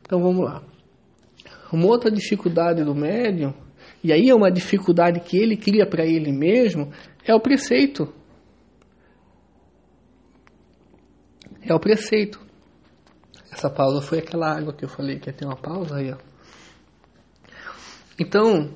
Então 0.00 0.20
vamos 0.20 0.44
lá. 0.44 0.62
Uma 1.72 1.86
outra 1.86 2.10
dificuldade 2.10 2.84
do 2.84 2.94
médium, 2.94 3.52
e 4.02 4.12
aí 4.12 4.30
é 4.30 4.34
uma 4.34 4.50
dificuldade 4.50 5.20
que 5.20 5.36
ele 5.36 5.56
cria 5.56 5.86
para 5.86 6.04
ele 6.04 6.32
mesmo, 6.32 6.92
é 7.24 7.34
o 7.34 7.40
preceito. 7.40 8.12
é 11.68 11.74
o 11.74 11.80
preceito. 11.80 12.40
Essa 13.52 13.68
pausa 13.68 14.00
foi 14.00 14.18
aquela 14.18 14.56
água 14.56 14.72
que 14.72 14.84
eu 14.84 14.88
falei 14.88 15.18
que 15.18 15.28
ia 15.28 15.32
ter 15.32 15.44
uma 15.44 15.56
pausa 15.56 15.96
aí, 15.96 16.12
ó. 16.12 16.16
Então, 18.18 18.74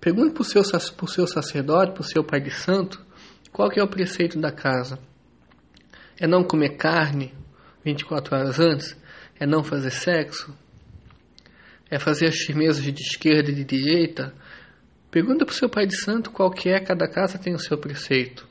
pergunte 0.00 0.32
para 0.32 0.42
o 0.42 0.44
seu, 0.44 0.62
seu 0.64 1.26
sacerdote, 1.26 1.92
para 1.92 2.00
o 2.00 2.04
seu 2.04 2.24
pai 2.24 2.40
de 2.40 2.50
santo, 2.50 3.04
qual 3.52 3.70
que 3.70 3.80
é 3.80 3.82
o 3.82 3.88
preceito 3.88 4.38
da 4.38 4.50
casa. 4.50 4.98
É 6.18 6.26
não 6.26 6.44
comer 6.44 6.76
carne 6.76 7.32
24 7.84 8.36
horas 8.36 8.60
antes? 8.60 8.96
É 9.38 9.46
não 9.46 9.62
fazer 9.62 9.90
sexo? 9.90 10.54
É 11.90 11.98
fazer 11.98 12.26
as 12.26 12.36
firmezas 12.36 12.82
de 12.82 13.02
esquerda 13.02 13.50
e 13.50 13.54
de 13.54 13.64
direita? 13.64 14.34
Pergunta 15.10 15.44
para 15.44 15.52
o 15.52 15.56
seu 15.56 15.68
pai 15.68 15.86
de 15.86 15.96
santo 15.96 16.30
qual 16.30 16.50
que 16.50 16.68
é, 16.68 16.80
cada 16.80 17.08
casa 17.08 17.38
tem 17.38 17.54
o 17.54 17.58
seu 17.58 17.78
preceito 17.78 18.46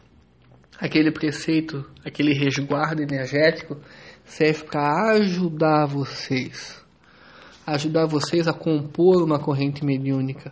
aquele 0.80 1.12
preceito, 1.12 1.86
aquele 2.04 2.34
resguardo 2.34 3.02
energético 3.02 3.78
serve 4.24 4.64
para 4.66 5.14
ajudar 5.14 5.86
vocês, 5.86 6.84
ajudar 7.66 8.06
vocês 8.06 8.48
a 8.48 8.54
compor 8.54 9.24
uma 9.24 9.40
corrente 9.40 9.86
mediúnica. 9.86 10.52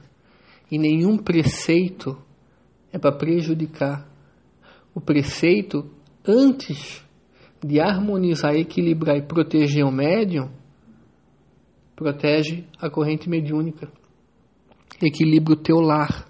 E 0.71 0.77
nenhum 0.77 1.17
preceito 1.17 2.17
é 2.91 2.97
para 2.97 3.15
prejudicar. 3.15 4.07
O 4.95 5.01
preceito, 5.01 5.89
antes 6.25 7.03
de 7.63 7.79
harmonizar, 7.79 8.55
equilibrar 8.55 9.17
e 9.17 9.21
proteger 9.21 9.83
o 9.83 9.91
médium, 9.91 10.49
protege 12.03 12.65
a 12.81 12.89
corrente 12.89 13.29
mediúnica, 13.29 13.89
equilibra 15.01 15.53
o 15.53 15.57
teu 15.57 15.79
lar 15.79 16.27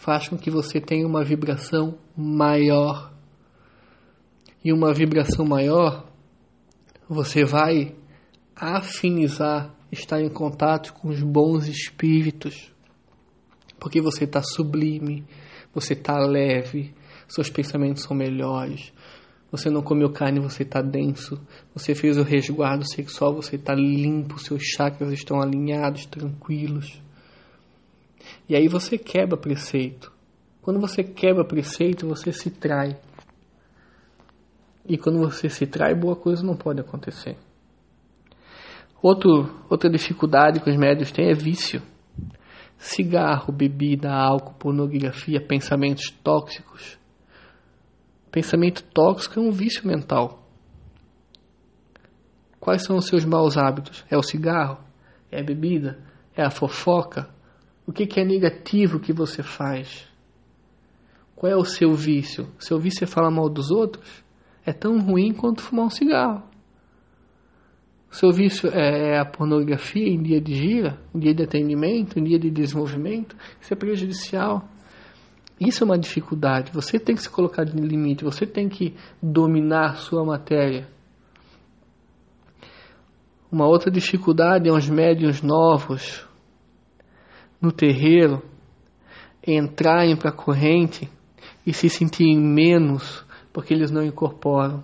faz 0.00 0.28
com 0.28 0.38
que 0.38 0.50
você 0.50 0.80
tenha 0.80 1.06
uma 1.06 1.22
vibração 1.22 1.98
maior. 2.16 3.12
E 4.64 4.72
uma 4.72 4.94
vibração 4.94 5.44
maior, 5.44 6.06
você 7.06 7.44
vai 7.44 7.94
afinizar, 8.56 9.74
estar 9.92 10.22
em 10.22 10.30
contato 10.30 10.94
com 10.94 11.08
os 11.08 11.22
bons 11.22 11.68
espíritos. 11.68 12.72
Porque 13.78 14.00
você 14.00 14.24
está 14.24 14.42
sublime, 14.42 15.26
você 15.74 15.92
está 15.92 16.18
leve, 16.18 16.94
seus 17.28 17.50
pensamentos 17.50 18.02
são 18.02 18.16
melhores. 18.16 18.92
Você 19.50 19.68
não 19.68 19.82
comeu 19.82 20.10
carne, 20.10 20.38
você 20.38 20.62
está 20.62 20.80
denso. 20.80 21.40
Você 21.74 21.94
fez 21.94 22.16
o 22.16 22.22
resguardo 22.22 22.86
sexual, 22.88 23.34
você 23.34 23.56
está 23.56 23.74
limpo, 23.74 24.38
seus 24.38 24.62
chakras 24.62 25.12
estão 25.12 25.40
alinhados, 25.40 26.06
tranquilos. 26.06 27.02
E 28.48 28.54
aí 28.54 28.68
você 28.68 28.96
quebra 28.96 29.36
preceito. 29.36 30.12
Quando 30.62 30.78
você 30.78 31.02
quebra 31.02 31.44
preceito, 31.44 32.06
você 32.06 32.32
se 32.32 32.50
trai. 32.50 32.96
E 34.86 34.96
quando 34.96 35.18
você 35.18 35.48
se 35.48 35.66
trai, 35.66 35.94
boa 35.94 36.14
coisa 36.14 36.44
não 36.44 36.56
pode 36.56 36.80
acontecer. 36.80 37.36
Outro, 39.02 39.64
outra 39.68 39.90
dificuldade 39.90 40.60
que 40.60 40.70
os 40.70 40.76
médios 40.76 41.10
têm 41.10 41.30
é 41.30 41.34
vício. 41.34 41.82
Cigarro, 42.78 43.52
bebida, 43.52 44.12
álcool, 44.12 44.54
pornografia, 44.54 45.40
pensamentos 45.40 46.10
tóxicos. 46.22 46.99
Pensamento 48.30 48.84
tóxico 48.84 49.40
é 49.40 49.42
um 49.42 49.50
vício 49.50 49.86
mental. 49.86 50.46
Quais 52.60 52.84
são 52.84 52.96
os 52.96 53.06
seus 53.06 53.24
maus 53.24 53.56
hábitos? 53.56 54.04
É 54.10 54.16
o 54.16 54.22
cigarro? 54.22 54.78
É 55.30 55.40
a 55.40 55.44
bebida? 55.44 55.98
É 56.36 56.42
a 56.42 56.50
fofoca? 56.50 57.28
O 57.86 57.92
que, 57.92 58.20
é 58.20 58.24
negativo 58.24 59.00
que 59.00 59.12
você 59.12 59.42
faz? 59.42 60.06
Qual 61.34 61.50
é 61.50 61.56
o 61.56 61.64
seu 61.64 61.92
vício? 61.94 62.48
Seu 62.58 62.78
vício 62.78 63.02
é 63.02 63.06
falar 63.06 63.30
mal 63.30 63.48
dos 63.48 63.70
outros? 63.70 64.22
É 64.64 64.72
tão 64.72 65.00
ruim 65.00 65.32
quanto 65.32 65.62
fumar 65.62 65.86
um 65.86 65.90
cigarro. 65.90 66.44
Seu 68.10 68.30
vício 68.30 68.68
é, 68.72 69.14
é 69.14 69.18
a 69.18 69.24
pornografia 69.24 70.06
em 70.06 70.22
dia 70.22 70.40
de 70.40 70.54
gira, 70.54 71.00
em 71.14 71.18
dia 71.18 71.34
de 71.34 71.42
atendimento, 71.42 72.18
em 72.18 72.24
dia 72.24 72.38
de 72.38 72.50
desenvolvimento? 72.50 73.36
Isso 73.60 73.72
é 73.72 73.76
prejudicial. 73.76 74.68
Isso 75.60 75.84
é 75.84 75.86
uma 75.86 75.98
dificuldade. 75.98 76.72
Você 76.72 76.98
tem 76.98 77.14
que 77.14 77.22
se 77.22 77.28
colocar 77.28 77.64
de 77.64 77.76
limite, 77.76 78.24
você 78.24 78.46
tem 78.46 78.68
que 78.68 78.96
dominar 79.22 79.96
sua 79.96 80.24
matéria. 80.24 80.88
Uma 83.52 83.66
outra 83.66 83.90
dificuldade 83.90 84.68
é 84.68 84.72
os 84.72 84.88
médios 84.88 85.42
novos, 85.42 86.26
no 87.60 87.70
terreiro 87.70 88.42
entrarem 89.46 90.16
para 90.16 90.30
a 90.30 90.32
corrente 90.32 91.08
e 91.66 91.72
se 91.72 91.88
sentirem 91.88 92.38
menos 92.38 93.24
porque 93.52 93.74
eles 93.74 93.90
não 93.90 94.02
incorporam. 94.02 94.82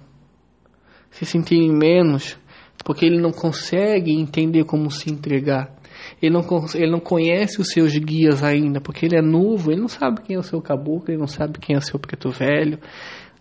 Se 1.10 1.24
sentirem 1.24 1.70
menos 1.70 2.38
porque 2.84 3.04
ele 3.04 3.20
não 3.20 3.32
consegue 3.32 4.12
entender 4.12 4.64
como 4.64 4.90
se 4.90 5.10
entregar. 5.10 5.75
Ele 6.20 6.32
não, 6.32 6.44
ele 6.74 6.90
não 6.90 7.00
conhece 7.00 7.60
os 7.60 7.68
seus 7.68 7.96
guias 7.96 8.42
ainda, 8.42 8.80
porque 8.80 9.06
ele 9.06 9.16
é 9.16 9.22
novo, 9.22 9.70
ele 9.70 9.80
não 9.80 9.88
sabe 9.88 10.22
quem 10.22 10.36
é 10.36 10.38
o 10.38 10.42
seu 10.42 10.60
caboclo, 10.60 11.10
ele 11.10 11.18
não 11.18 11.26
sabe 11.26 11.58
quem 11.58 11.74
é 11.74 11.78
o 11.78 11.82
seu 11.82 11.98
preto 11.98 12.30
velho. 12.30 12.78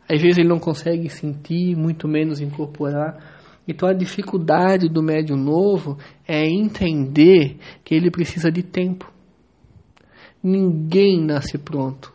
Às 0.10 0.21
vezes 0.21 0.38
ele 0.38 0.49
não 0.49 0.60
consegue 0.60 1.10
sentir, 1.10 1.75
muito 1.75 2.08
menos 2.08 2.39
incorporar. 2.39 3.17
Então 3.67 3.89
a 3.89 3.93
dificuldade 3.93 4.88
do 4.88 5.01
médium 5.01 5.38
novo 5.38 5.97
é 6.28 6.45
entender 6.45 7.58
que 7.84 7.95
ele 7.95 8.12
precisa 8.12 8.51
de 8.51 8.62
tempo. 8.62 9.12
Ninguém 10.43 11.19
nasce 11.25 11.58
pronto. 11.58 12.13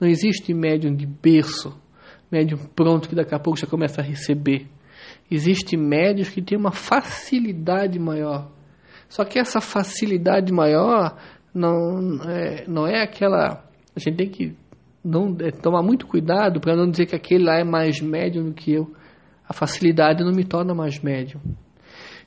Não 0.00 0.08
existe 0.08 0.54
médium 0.54 0.94
de 0.94 1.04
berço, 1.04 1.76
médium 2.30 2.58
pronto 2.74 3.08
que 3.08 3.14
daqui 3.14 3.34
a 3.34 3.38
pouco 3.38 3.58
já 3.58 3.66
começa 3.66 4.00
a 4.00 4.04
receber. 4.04 4.66
Existe 5.30 5.76
médios 5.76 6.30
que 6.30 6.40
têm 6.40 6.56
uma 6.56 6.72
facilidade 6.72 7.98
maior. 7.98 8.50
Só 9.08 9.24
que 9.24 9.38
essa 9.38 9.60
facilidade 9.60 10.52
maior 10.52 11.16
não 11.54 12.22
é, 12.28 12.64
não 12.68 12.86
é 12.86 13.02
aquela. 13.02 13.64
A 13.96 13.98
gente 13.98 14.16
tem 14.16 14.28
que 14.28 14.56
não, 15.04 15.36
é, 15.40 15.50
tomar 15.50 15.82
muito 15.82 16.06
cuidado 16.06 16.60
para 16.60 16.76
não 16.76 16.90
dizer 16.90 17.06
que 17.06 17.16
aquele 17.16 17.44
lá 17.44 17.58
é 17.58 17.64
mais 17.64 18.00
médium 18.00 18.46
do 18.46 18.54
que 18.54 18.72
eu. 18.72 18.92
A 19.48 19.52
facilidade 19.52 20.22
não 20.22 20.32
me 20.32 20.44
torna 20.44 20.74
mais 20.74 21.00
médium. 21.00 21.40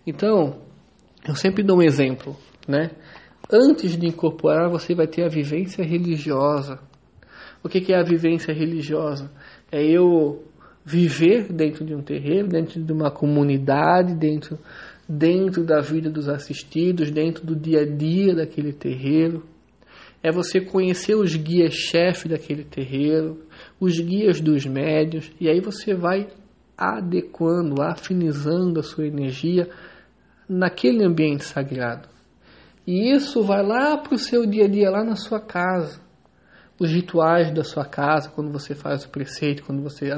Então, 0.06 0.60
eu 1.28 1.36
sempre 1.36 1.64
dou 1.64 1.78
um 1.78 1.84
exemplo, 1.84 2.36
né? 2.68 2.90
antes 3.52 3.98
de 3.98 4.08
incorporar, 4.08 4.70
você 4.70 4.96
vai 4.96 5.08
ter 5.08 5.24
a 5.24 5.28
vivência 5.28 5.84
religiosa. 5.84 6.80
O 7.64 7.70
que, 7.70 7.94
é 7.94 8.00
a 8.00 8.04
vivência 8.04 8.54
religiosa? 8.54 9.32
É 9.72 9.84
eu 9.84 10.44
viver 10.84 11.52
dentro 11.54 11.86
de 11.86 11.94
um 11.94 12.02
terreiro, 12.02 12.48
dentro 12.48 12.82
de 12.82 12.92
uma 12.92 13.12
comunidade, 13.12 14.16
dentro, 14.16 14.58
dentro 15.12 15.66
da 15.66 15.82
vida 15.82 16.10
dos 16.10 16.30
assistidos, 16.30 17.12
dentro 17.12 17.46
do 17.46 17.54
dia 17.54 17.82
a 17.82 17.86
dia 17.86 18.34
daquele 18.34 18.72
terreiro. 18.72 19.44
É 20.24 20.32
você 20.32 20.62
conhecer 20.62 21.16
os 21.16 21.36
guias-chefe 21.36 22.30
daquele 22.30 22.64
terreiro, 22.64 23.44
os 23.80 24.00
guias 24.00 24.40
dos 24.40 24.66
médios, 24.66 25.30
e 25.40 25.50
aí 25.50 25.60
você 25.60 25.94
vai 25.94 26.28
adequando, 26.78 27.82
afinizando 27.82 28.80
a 28.80 28.84
sua 28.84 29.06
energia 29.06 29.68
naquele 30.48 31.04
ambiente 31.04 31.44
sagrado. 31.44 32.08
E 32.88 33.14
isso 33.14 33.44
vai 33.44 33.66
lá 33.66 33.98
para 33.98 34.16
o 34.16 34.18
seu 34.18 34.46
dia 34.46 34.66
a 34.66 34.68
dia, 34.68 34.90
lá 34.90 35.04
na 35.04 35.16
sua 35.16 35.40
casa 35.40 36.00
os 36.82 36.90
rituais 36.90 37.54
da 37.54 37.64
sua 37.64 37.86
casa, 37.86 38.32
quando 38.32 38.52
você 38.52 38.74
faz 38.74 39.06
o 39.06 39.10
preceito, 39.10 39.64
quando 39.64 39.84
você 39.84 40.10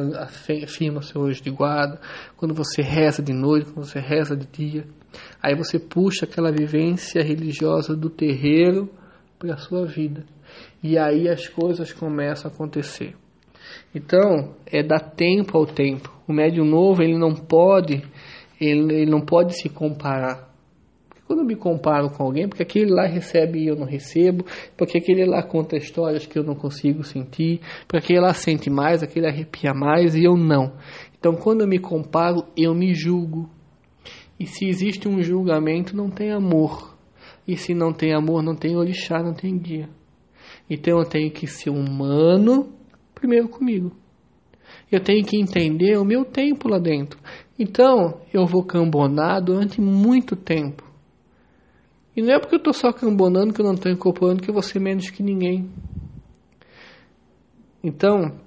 afirma 0.64 1.02
seu 1.02 1.20
hoje 1.20 1.42
de 1.42 1.50
guarda, 1.50 2.00
quando 2.38 2.54
você 2.54 2.82
reza 2.82 3.22
de 3.22 3.34
noite, 3.34 3.70
quando 3.70 3.86
você 3.86 4.00
reza 4.00 4.34
de 4.34 4.48
dia. 4.48 4.86
Aí 5.42 5.56
você 5.56 5.78
puxa 5.78 6.24
aquela 6.24 6.54
vivência 6.54 7.22
religiosa 7.22 7.98
do 7.98 8.10
terreiro 8.10 8.90
para 9.38 9.56
a 9.56 9.58
sua 9.58 9.86
vida. 9.86 10.24
E 10.82 10.98
aí 10.98 11.28
as 11.28 11.50
coisas 11.50 11.92
começam 11.92 12.50
a 12.50 12.54
acontecer. 12.54 13.14
Então, 13.94 14.56
é 14.66 14.82
dar 14.82 15.02
tempo 15.02 15.58
ao 15.58 15.66
tempo. 15.66 16.18
O 16.26 16.32
médium 16.32 16.64
novo, 16.64 17.04
ele 17.04 17.18
não 17.18 17.36
pode, 17.36 18.02
ele, 18.58 19.02
ele 19.02 19.12
não 19.12 19.20
pode 19.20 19.54
se 19.54 19.68
comparar 19.68 20.53
quando 21.26 21.40
eu 21.40 21.46
me 21.46 21.56
comparo 21.56 22.10
com 22.10 22.24
alguém, 22.24 22.48
porque 22.48 22.64
aquele 22.64 22.92
lá 22.92 23.06
recebe 23.06 23.60
e 23.60 23.68
eu 23.68 23.76
não 23.76 23.86
recebo, 23.86 24.46
porque 24.78 24.98
aquele 24.98 25.26
lá 25.26 25.42
conta 25.42 25.78
histórias 25.78 26.26
que 26.26 26.38
eu 26.38 26.44
não 26.44 26.56
consigo 26.56 27.04
sentir, 27.04 27.60
porque 27.88 27.98
aquele 27.98 28.20
lá 28.20 28.34
sente 28.34 28.70
mais, 28.70 29.02
aquele 29.02 29.28
arrepia 29.28 29.74
mais 29.74 30.16
e 30.16 30.24
eu 30.24 30.36
não. 30.36 30.74
Então, 31.18 31.36
quando 31.36 31.62
eu 31.62 31.68
me 31.68 31.80
comparo, 31.80 32.44
eu 32.58 32.76
me 32.76 32.94
julgo. 32.94 33.50
E 34.40 34.46
se 34.46 34.68
existe 34.68 35.08
um 35.08 35.22
julgamento, 35.22 35.96
não 35.96 36.10
tem 36.10 36.32
amor. 36.32 36.98
E 37.48 37.56
se 37.56 37.74
não 37.74 37.94
tem 37.94 38.14
amor, 38.14 38.44
não 38.44 38.56
tem 38.56 38.76
orixá, 38.76 39.22
não 39.24 39.34
tem 39.34 39.58
guia. 39.58 39.90
Então 40.70 41.00
eu 41.00 41.06
tenho 41.06 41.32
que 41.32 41.48
ser 41.48 41.70
humano 41.70 42.74
primeiro 43.14 43.48
comigo. 43.48 43.92
Eu 44.92 45.00
tenho 45.02 45.26
que 45.26 45.40
entender 45.40 45.98
o 45.98 46.06
meu 46.06 46.26
tempo 46.26 46.68
lá 46.68 46.80
dentro. 46.80 47.20
Então 47.58 48.22
eu 48.34 48.46
vou 48.46 48.64
cambonar 48.64 49.42
durante 49.42 49.80
muito 49.80 50.36
tempo. 50.36 50.83
E 52.16 52.22
não 52.22 52.34
é 52.34 52.40
porque 52.40 52.56
eu 52.56 52.60
estou 52.60 52.74
só 52.74 52.92
cambonando 52.92 53.54
que 53.54 53.62
eu 53.62 53.66
não 53.66 53.74
estou 53.74 53.92
incorporando 53.92 54.42
que 54.42 54.50
eu 54.50 54.54
vou 54.54 54.62
ser 54.62 54.80
menos 54.80 55.10
que 55.10 55.24
ninguém. 55.24 55.70
Então, 57.84 58.40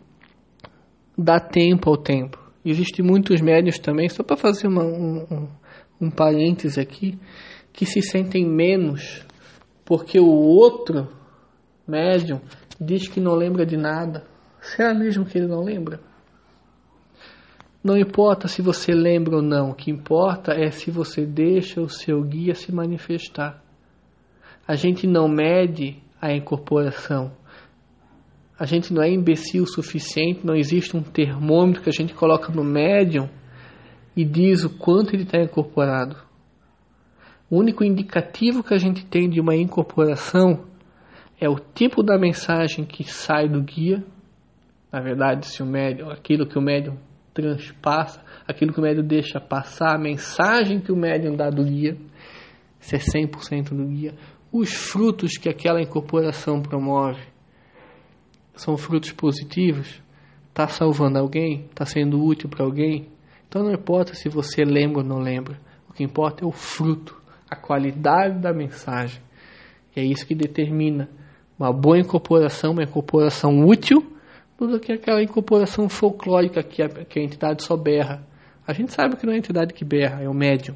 dá 1.17 1.41
tempo 1.41 1.91
ao 1.91 1.97
tempo. 1.97 2.39
Existem 2.65 3.05
muitos 3.05 3.41
médios 3.41 3.79
também, 3.79 4.09
só 4.09 4.23
para 4.23 4.37
fazer 4.37 4.67
uma, 4.67 4.85
um, 4.85 5.49
um, 6.01 6.11
parêntese 6.11 6.81
aqui, 6.81 7.19
que 7.73 7.85
se 7.85 8.01
sentem 8.03 8.45
menos 8.45 9.25
porque 9.85 10.19
o 10.19 10.27
outro 10.27 11.09
médium 11.87 12.41
diz 12.81 13.09
que 13.09 13.21
não 13.21 13.35
lembra 13.35 13.65
de 13.65 13.77
nada. 13.77 14.27
Será 14.61 14.93
mesmo 14.93 15.25
que 15.25 15.39
ele 15.39 15.47
não 15.47 15.63
lembra? 15.63 16.01
Não 17.87 17.97
importa 17.97 18.49
se 18.49 18.61
você 18.61 18.93
lembra 18.93 19.37
ou 19.37 19.43
não, 19.43 19.71
o 19.71 19.75
que 19.75 19.93
importa 19.93 20.53
é 20.53 20.73
se 20.73 20.91
você 20.91 21.25
deixa 21.25 21.81
o 21.81 21.89
seu 21.89 22.21
guia 22.21 22.53
se 22.53 22.75
manifestar. 22.75 23.63
A 24.67 24.75
gente 24.75 25.07
não 25.07 25.29
mede 25.29 26.03
a 26.21 26.33
incorporação. 26.33 27.31
A 28.59 28.67
gente 28.67 28.93
não 28.93 29.01
é 29.01 29.09
imbecil 29.09 29.63
o 29.63 29.69
suficiente, 29.69 30.45
não 30.45 30.57
existe 30.57 30.97
um 30.97 31.01
termômetro 31.01 31.81
que 31.81 31.89
a 31.89 31.93
gente 31.93 32.13
coloca 32.13 32.53
no 32.53 32.65
médium 32.65 33.29
e 34.17 34.25
diz 34.25 34.65
o 34.65 34.71
quanto 34.77 35.15
ele 35.15 35.23
está 35.23 35.41
incorporado. 35.41 36.17
O 37.49 37.57
único 37.57 37.85
indicativo 37.85 38.65
que 38.65 38.75
a 38.75 38.79
gente 38.79 39.07
tem 39.07 39.31
de 39.31 39.41
uma 39.41 39.55
incorporação 39.55 40.65
é 41.41 41.49
o 41.49 41.61
tipo 41.61 42.03
da 42.03 42.19
mensagem 42.19 42.85
que 42.85 43.05
sai 43.05 43.49
do 43.49 43.63
guia. 43.63 44.03
Na 44.91 45.01
verdade, 45.01 45.47
se 45.47 45.63
o 45.63 45.67
médium, 45.67 46.11
aquilo 46.11 46.49
que 46.49 46.59
o 46.59 46.61
médium 46.61 46.99
transpassa, 47.37 48.23
aquilo 48.49 48.73
que 48.73 48.81
o 48.81 48.83
médium 48.83 49.07
deixa 49.07 49.39
passar, 49.39 49.95
a 49.95 49.99
mensagem 49.99 50.81
que 50.81 50.91
o 50.91 50.97
médium 50.97 51.37
dá 51.37 51.51
do 51.51 51.63
guia, 51.63 51.97
se 52.81 52.97
é 52.97 52.99
100% 52.99 53.75
do 53.75 53.87
guia, 53.87 54.15
os 54.51 54.73
frutos 54.73 55.37
que 55.37 55.49
aquela 55.49 55.83
incorporação 55.83 56.63
promove 56.63 57.21
são 58.55 58.77
frutos 58.79 59.13
positivos, 59.13 60.03
está 60.49 60.67
salvando 60.67 61.19
alguém, 61.19 61.67
está 61.69 61.85
sendo 61.85 62.25
útil 62.25 62.49
para 62.49 62.65
alguém, 62.65 63.11
então 63.47 63.63
não 63.63 63.73
importa 63.73 64.15
se 64.15 64.31
você 64.31 64.65
lembra 64.65 65.03
ou 65.03 65.05
não 65.05 65.19
lembra, 65.19 65.61
o 65.91 65.93
que 65.93 66.03
importa 66.03 66.43
é 66.43 66.47
o 66.47 66.53
fruto, 66.53 67.21
a 67.51 67.55
qualidade 67.55 68.41
da 68.41 68.53
mensagem. 68.53 69.21
E 69.95 70.01
é 70.01 70.05
isso 70.05 70.27
que 70.27 70.35
determina 70.35 71.09
uma 71.59 71.71
boa 71.71 71.99
incorporação, 71.99 72.73
uma 72.73 72.83
incorporação 72.83 73.61
útil 73.67 74.16
do 74.59 74.81
que 74.81 74.93
aquela 74.93 75.23
incorporação 75.23 75.89
folclórica 75.89 76.63
que 76.63 76.83
a, 76.83 76.89
que 76.89 77.19
a 77.19 77.23
entidade 77.23 77.63
só 77.63 77.77
berra. 77.77 78.27
A 78.67 78.73
gente 78.73 78.93
sabe 78.93 79.17
que 79.17 79.27
não 79.27 79.33
é 79.33 79.37
a 79.37 79.39
entidade 79.39 79.75
que 79.75 79.85
berra, 79.85 80.23
é 80.23 80.29
o 80.29 80.35
médium, 80.35 80.75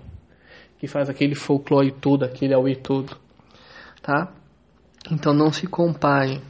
que 0.78 0.86
faz 0.86 1.08
aquele 1.08 1.34
folclore 1.34 1.90
todo, 1.90 2.24
aquele 2.24 2.52
auê 2.52 2.76
todo. 2.76 3.16
Tá? 4.02 4.32
Então 5.10 5.32
não 5.32 5.50
se 5.50 5.66
compare. 5.66 6.40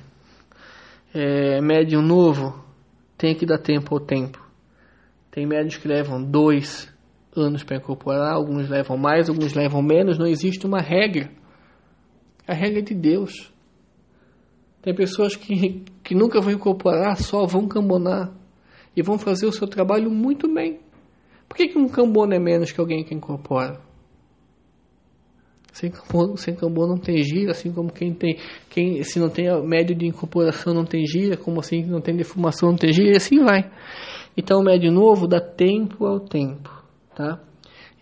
É, 1.14 1.60
médium 1.60 2.02
novo 2.02 2.64
tem 3.16 3.34
que 3.34 3.46
dar 3.46 3.58
tempo 3.58 3.94
ao 3.94 4.00
tempo. 4.00 4.44
Tem 5.30 5.46
médios 5.46 5.76
que 5.76 5.86
levam 5.86 6.22
dois 6.22 6.92
anos 7.36 7.62
para 7.62 7.76
incorporar, 7.76 8.32
alguns 8.32 8.68
levam 8.68 8.96
mais, 8.96 9.28
alguns 9.28 9.54
levam 9.54 9.80
menos. 9.80 10.18
Não 10.18 10.26
existe 10.26 10.66
uma 10.66 10.80
regra. 10.80 11.30
A 12.46 12.54
regra 12.54 12.80
é 12.80 12.82
de 12.82 12.94
Deus. 12.94 13.52
Tem 14.82 14.94
pessoas 14.94 15.36
que, 15.36 15.84
que 16.10 16.14
nunca 16.16 16.40
vão 16.40 16.52
incorporar, 16.52 17.16
só 17.18 17.46
vão 17.46 17.68
cambonar. 17.68 18.32
E 18.96 19.00
vão 19.00 19.16
fazer 19.16 19.46
o 19.46 19.52
seu 19.52 19.68
trabalho 19.68 20.10
muito 20.10 20.52
bem. 20.52 20.80
Por 21.48 21.56
que, 21.56 21.68
que 21.68 21.78
um 21.78 21.88
cambono 21.88 22.34
é 22.34 22.38
menos 22.40 22.72
que 22.72 22.80
alguém 22.80 23.04
que 23.04 23.14
incorpora? 23.14 23.80
Sem 25.72 25.88
cambono, 25.88 26.36
sem 26.36 26.56
não 26.60 26.98
tem 26.98 27.22
gira, 27.22 27.52
assim 27.52 27.70
como 27.70 27.92
quem 27.92 28.12
tem. 28.12 28.36
Quem, 28.68 29.04
se 29.04 29.20
não 29.20 29.30
tem 29.30 29.46
médio 29.64 29.94
de 29.94 30.04
incorporação 30.04 30.74
não 30.74 30.84
tem 30.84 31.06
gira, 31.06 31.36
como 31.36 31.60
assim 31.60 31.84
não 31.84 32.00
tem 32.00 32.16
defumação 32.16 32.70
não 32.70 32.76
tem 32.76 32.92
gira, 32.92 33.12
e 33.12 33.16
assim 33.16 33.44
vai. 33.44 33.70
Então 34.36 34.58
o 34.58 34.64
médio 34.64 34.90
novo 34.90 35.28
dá 35.28 35.40
tempo 35.40 36.06
ao 36.06 36.18
tempo. 36.18 36.70
Tá? 37.14 37.40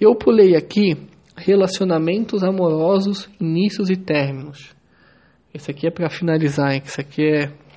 Eu 0.00 0.14
pulei 0.14 0.56
aqui 0.56 0.96
relacionamentos 1.36 2.42
amorosos, 2.42 3.28
inícios 3.38 3.90
e 3.90 3.96
términos. 3.96 4.74
Esse 5.52 5.70
aqui 5.70 5.86
é 5.86 5.90
para 5.90 6.08
finalizar, 6.08 6.72
hein? 6.72 6.80
Esse 6.82 7.02
aqui 7.02 7.22
é. 7.22 7.67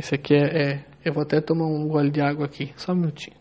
Esse 0.00 0.14
aqui 0.14 0.34
é, 0.34 0.62
é, 0.62 0.84
Eu 1.04 1.12
vou 1.12 1.22
até 1.22 1.42
tomar 1.42 1.66
um 1.66 1.86
gole 1.86 2.10
de 2.10 2.22
água 2.22 2.46
aqui, 2.46 2.72
só 2.74 2.92
um 2.92 2.94
minutinho. 2.94 3.36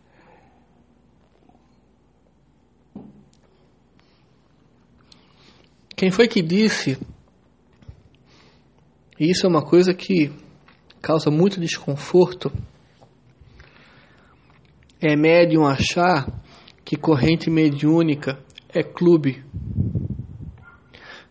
Quem 5.95 6.11
foi 6.11 6.27
que 6.27 6.41
disse? 6.41 6.99
E 9.17 9.31
isso 9.31 9.45
é 9.45 9.49
uma 9.49 9.63
coisa 9.63 9.93
que 9.93 10.33
causa 11.01 11.31
muito 11.31 11.61
desconforto. 11.61 12.51
É 14.99 15.15
médium 15.15 15.65
achar 15.65 16.27
que 16.83 16.97
corrente 16.97 17.49
mediúnica 17.49 18.37
é 18.67 18.83
clube. 18.83 19.45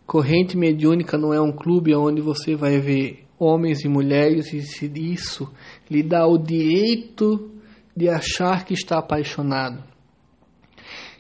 Corrente 0.07 0.57
mediúnica 0.57 1.19
não 1.19 1.35
é 1.35 1.41
um 1.41 1.53
clube 1.53 1.95
onde 1.95 2.23
você 2.23 2.57
vai 2.57 2.79
ver 2.81 3.28
homens 3.39 3.85
e 3.85 3.89
mulheres 3.89 4.53
e 4.53 5.13
isso 5.13 5.53
lhe 5.91 6.03
dá 6.03 6.27
o 6.27 6.39
direito 6.39 7.53
de 7.97 8.09
achar 8.09 8.65
que 8.65 8.75
está 8.75 8.99
apaixonado. 8.99 9.83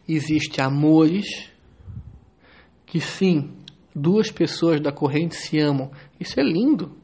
Existem 0.09 0.64
amores 0.64 1.50
que 2.87 3.00
sim, 3.00 3.52
duas 3.94 4.31
pessoas 4.31 4.81
da 4.81 4.90
corrente 4.90 5.35
se 5.35 5.59
amam. 5.59 5.90
Isso 6.18 6.40
é 6.40 6.42
lindo. 6.42 6.96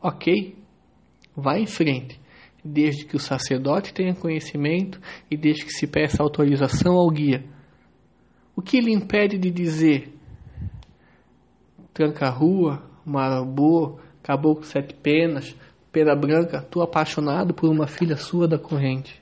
Ok, 0.00 0.56
vá 1.36 1.58
em 1.58 1.66
frente, 1.66 2.20
desde 2.64 3.04
que 3.04 3.16
o 3.16 3.20
sacerdote 3.20 3.92
tenha 3.92 4.14
conhecimento 4.14 5.00
e 5.30 5.36
desde 5.36 5.64
que 5.64 5.72
se 5.72 5.86
peça 5.86 6.22
autorização 6.22 6.94
ao 6.94 7.10
guia. 7.10 7.44
O 8.56 8.62
que 8.62 8.80
lhe 8.80 8.92
impede 8.92 9.36
de 9.36 9.50
dizer 9.50 10.14
Tranca-Rua, 11.92 12.82
Marabô, 13.04 13.98
Caboclo 14.28 14.62
Sete 14.62 14.92
Penas, 14.92 15.56
Pera 15.90 16.14
Branca, 16.14 16.60
tô 16.60 16.82
apaixonado 16.82 17.54
por 17.54 17.70
uma 17.70 17.86
filha 17.86 18.14
sua 18.14 18.46
da 18.46 18.58
corrente. 18.58 19.18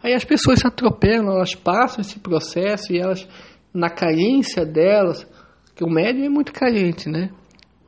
Aí 0.00 0.14
as 0.14 0.24
pessoas 0.24 0.60
se 0.60 0.66
atropelam, 0.68 1.34
elas 1.34 1.56
passam 1.56 2.00
esse 2.00 2.20
processo 2.20 2.92
e 2.92 3.00
elas, 3.00 3.26
na 3.74 3.90
carência 3.90 4.64
delas, 4.64 5.26
que 5.74 5.82
o 5.82 5.90
médium 5.90 6.26
é 6.26 6.28
muito 6.28 6.52
carente, 6.52 7.08
né? 7.08 7.30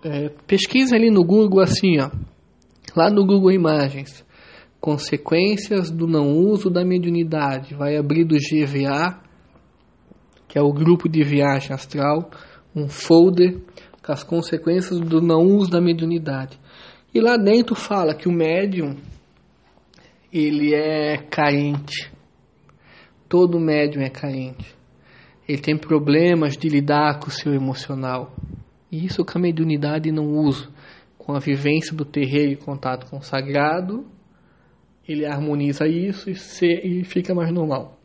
É, 0.03 0.29
pesquisa 0.45 0.97
ali 0.97 1.09
no 1.09 1.25
Google 1.25 1.61
assim, 1.61 2.01
ó. 2.01 2.11
Lá 2.97 3.09
no 3.09 3.25
Google 3.25 3.53
Imagens, 3.53 4.27
consequências 4.81 5.89
do 5.89 6.09
não 6.09 6.33
uso 6.33 6.69
da 6.69 6.85
mediunidade, 6.85 7.77
vai 7.77 7.97
abrir 7.97 8.25
do 8.25 8.35
GVA, 8.35 9.21
que 10.49 10.59
é 10.59 10.63
o 10.63 10.73
grupo 10.73 11.09
de 11.09 11.23
viagem 11.23 11.73
astral, 11.73 12.29
um 12.75 12.89
folder 12.89 13.61
as 14.13 14.23
consequências 14.23 15.01
do 15.01 15.21
não 15.21 15.43
uso 15.43 15.71
da 15.71 15.81
mediunidade. 15.81 16.59
E 17.15 17.21
lá 17.21 17.37
dentro 17.37 17.75
fala 17.75 18.15
que 18.15 18.29
o 18.29 18.33
médium 18.33 18.97
ele 20.33 20.75
é 20.75 21.17
carente. 21.17 22.13
Todo 23.29 23.59
médium 23.59 24.03
é 24.03 24.11
carente. 24.11 24.75
Ele 25.49 25.59
tem 25.59 25.77
problemas 25.77 26.57
de 26.57 26.69
lidar 26.69 27.19
com 27.19 27.29
o 27.29 27.31
seu 27.31 27.55
emocional. 27.55 28.35
E 28.91 29.05
isso 29.05 29.25
com 29.25 29.39
a 29.39 29.41
mediunidade 29.41 30.11
não 30.13 30.27
usa. 30.27 30.69
Com 31.17 31.35
a 31.35 31.39
vivência 31.39 31.95
do 31.97 32.05
terreiro 32.05 32.53
e 32.53 32.57
contato 32.57 33.09
com 33.09 33.19
o 33.19 33.23
sagrado, 33.23 34.07
ele 35.09 35.25
harmoniza 35.25 35.87
isso 35.87 36.31
e, 36.31 36.35
se, 36.35 36.67
e 36.67 37.05
fica 37.05 37.35
mais 37.35 37.53
normal. 37.53 37.99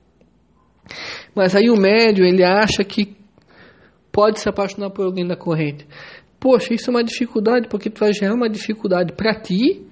Mas 1.35 1.55
aí 1.55 1.69
o 1.69 1.77
médium, 1.77 2.25
ele 2.25 2.43
acha 2.43 2.83
que 2.83 3.15
pode 4.11 4.39
se 4.39 4.49
apaixonar 4.49 4.89
por 4.89 5.05
alguém 5.05 5.25
da 5.25 5.35
corrente. 5.35 5.87
Poxa, 6.39 6.73
isso 6.73 6.89
é 6.89 6.91
uma 6.91 7.03
dificuldade, 7.03 7.67
porque 7.69 7.89
tu 7.89 7.99
vai 7.99 8.11
gerar 8.13 8.33
uma 8.33 8.49
dificuldade 8.49 9.13
para 9.13 9.33
ti, 9.39 9.85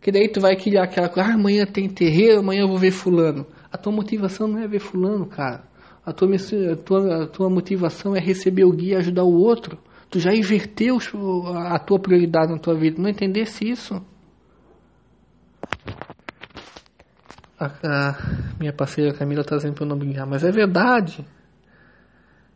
que 0.00 0.12
daí 0.12 0.28
tu 0.28 0.40
vai 0.40 0.54
criar 0.54 0.84
aquela 0.84 1.08
coisa, 1.08 1.30
ah, 1.30 1.34
amanhã 1.34 1.64
tem 1.66 1.88
terreiro, 1.88 2.40
amanhã 2.40 2.62
eu 2.62 2.68
vou 2.68 2.78
ver 2.78 2.90
fulano. 2.90 3.46
A 3.72 3.76
tua 3.76 3.92
motivação 3.92 4.46
não 4.46 4.58
é 4.58 4.68
ver 4.68 4.80
fulano, 4.80 5.26
cara. 5.26 5.64
A 6.04 6.12
tua, 6.12 6.28
a 6.34 6.76
tua, 6.76 7.24
a 7.24 7.26
tua 7.26 7.50
motivação 7.50 8.14
é 8.16 8.20
receber 8.20 8.64
o 8.64 8.72
guia 8.72 8.94
e 8.94 8.96
ajudar 8.96 9.24
o 9.24 9.34
outro. 9.34 9.78
Tu 10.10 10.20
já 10.20 10.32
inverteu 10.32 10.96
a 11.54 11.78
tua 11.78 11.98
prioridade 11.98 12.50
na 12.50 12.58
tua 12.58 12.74
vida. 12.74 13.00
Não 13.00 13.10
entendesse 13.10 13.68
isso? 13.68 14.02
A, 17.60 17.66
a 17.66 18.16
minha 18.58 18.72
parceira 18.72 19.12
Camila 19.12 19.42
está 19.42 19.56
dizendo 19.56 19.74
para 19.74 19.84
eu 19.84 19.88
não 19.88 19.98
brigar, 19.98 20.26
mas 20.26 20.44
é 20.44 20.50
verdade. 20.50 21.26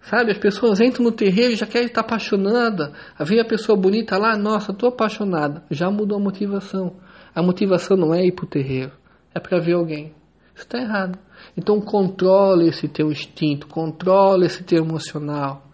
Sabe, 0.03 0.33
as 0.33 0.38
pessoas 0.38 0.81
entram 0.81 1.05
no 1.05 1.12
terreiro 1.12 1.53
e 1.53 1.57
já 1.57 1.67
querem 1.67 1.87
estar 1.87 2.01
apaixonada. 2.01 2.93
Vê 3.21 3.41
a 3.41 3.45
pessoa 3.45 3.79
bonita 3.79 4.19
lá, 4.19 4.37
nossa, 4.37 4.73
estou 4.73 4.88
apaixonada. 4.88 5.62
Já 5.71 5.91
mudou 5.91 6.19
a 6.19 6.21
motivação. 6.21 6.97
A 7.35 7.41
motivação 7.41 7.97
não 7.97 8.12
é 8.12 8.27
ir 8.27 8.33
para 8.33 8.45
o 8.45 8.49
terreiro, 8.49 8.93
é 9.33 9.38
para 9.38 9.61
ver 9.61 9.75
alguém. 9.75 10.15
Isso 10.55 10.65
está 10.65 10.79
errado. 10.79 11.19
Então 11.57 11.81
controle 11.81 12.69
esse 12.69 12.88
teu 12.88 13.11
instinto, 13.11 13.67
controle 13.69 14.45
esse 14.45 14.65
teu 14.65 14.85
emocional. 14.85 15.67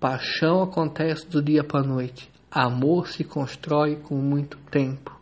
Paixão 0.00 0.62
acontece 0.62 1.26
do 1.28 1.40
dia 1.40 1.64
para 1.64 1.80
a 1.80 1.86
noite. 1.86 2.30
Amor 2.50 3.08
se 3.08 3.24
constrói 3.24 3.96
com 3.96 4.16
muito 4.16 4.58
tempo. 4.70 5.18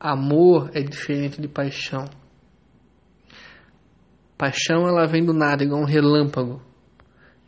Amor 0.00 0.70
é 0.74 0.80
diferente 0.80 1.40
de 1.40 1.46
paixão. 1.46 2.08
Paixão 4.36 4.86
ela 4.86 5.06
vem 5.06 5.24
do 5.24 5.32
nada, 5.32 5.64
igual 5.64 5.80
um 5.80 5.86
relâmpago. 5.86 6.60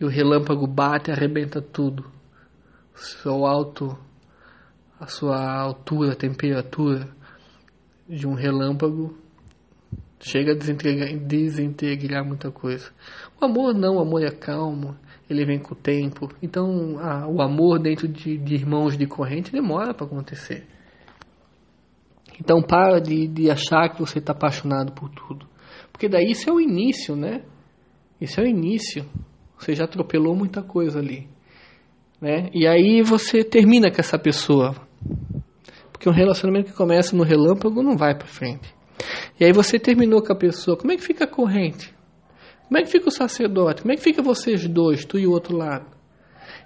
E 0.01 0.05
o 0.05 0.09
relâmpago 0.09 0.67
bate 0.67 1.11
e 1.11 1.13
arrebenta 1.13 1.61
tudo. 1.61 2.05
O 2.95 2.99
seu 2.99 3.45
alto, 3.45 3.97
a 4.99 5.07
sua 5.07 5.61
altura, 5.61 6.17
temperatura 6.17 7.09
de 8.09 8.27
um 8.27 8.35
relâmpago 8.35 9.17
chega 10.21 10.53
a 10.53 10.55
desintegrar, 10.55 11.17
desintegrar 11.19 12.25
muita 12.25 12.51
coisa. 12.51 12.91
O 13.41 13.45
amor 13.45 13.75
não, 13.75 13.97
o 13.97 14.01
amor 14.01 14.23
é 14.23 14.31
calmo, 14.31 14.97
ele 15.29 15.45
vem 15.45 15.59
com 15.59 15.75
o 15.75 15.77
tempo. 15.77 16.29
Então 16.43 16.99
a, 16.99 17.27
o 17.29 17.41
amor 17.43 17.79
dentro 17.79 18.09
de, 18.09 18.37
de 18.39 18.55
irmãos 18.55 18.97
de 18.97 19.07
corrente 19.07 19.53
demora 19.53 19.95
para 19.95 20.07
acontecer. 20.07 20.67
Então 22.41 22.63
para 22.63 23.01
de, 23.01 23.29
de 23.29 23.51
achar 23.51 23.89
que 23.91 24.01
você 24.01 24.19
está 24.19 24.33
apaixonado 24.33 24.93
por 24.93 25.09
tudo. 25.11 25.48
Porque 25.99 26.09
daí 26.09 26.31
isso 26.31 26.49
é 26.49 26.53
o 26.53 26.61
início, 26.61 27.17
né? 27.17 27.43
Isso 28.21 28.41
é 28.41 28.45
o 28.45 28.47
início. 28.47 29.05
Você 29.59 29.75
já 29.75 29.83
atropelou 29.83 30.33
muita 30.33 30.63
coisa 30.63 31.01
ali. 31.01 31.27
Né? 32.21 32.51
E 32.55 32.69
aí 32.69 33.03
você 33.03 33.43
termina 33.43 33.91
com 33.91 34.01
essa 34.01 34.17
pessoa. 34.17 34.77
Porque 35.91 36.09
um 36.09 36.13
relacionamento 36.13 36.71
que 36.71 36.77
começa 36.77 37.17
no 37.17 37.25
relâmpago 37.25 37.83
não 37.83 37.97
vai 37.97 38.17
para 38.17 38.29
frente. 38.29 38.73
E 39.41 39.45
aí 39.45 39.53
você 39.53 39.77
terminou 39.77 40.23
com 40.23 40.33
a 40.33 40.37
pessoa. 40.37 40.77
Como 40.77 40.93
é 40.93 40.97
que 40.97 41.03
fica 41.03 41.25
a 41.25 41.27
corrente? 41.27 41.93
Como 42.69 42.79
é 42.79 42.83
que 42.85 42.91
fica 42.91 43.09
o 43.09 43.13
sacerdote? 43.13 43.83
Como 43.83 43.93
é 43.93 43.97
que 43.97 44.03
fica 44.03 44.23
vocês 44.23 44.69
dois, 44.69 45.05
tu 45.05 45.19
e 45.19 45.27
o 45.27 45.33
outro 45.33 45.57
lado? 45.57 45.87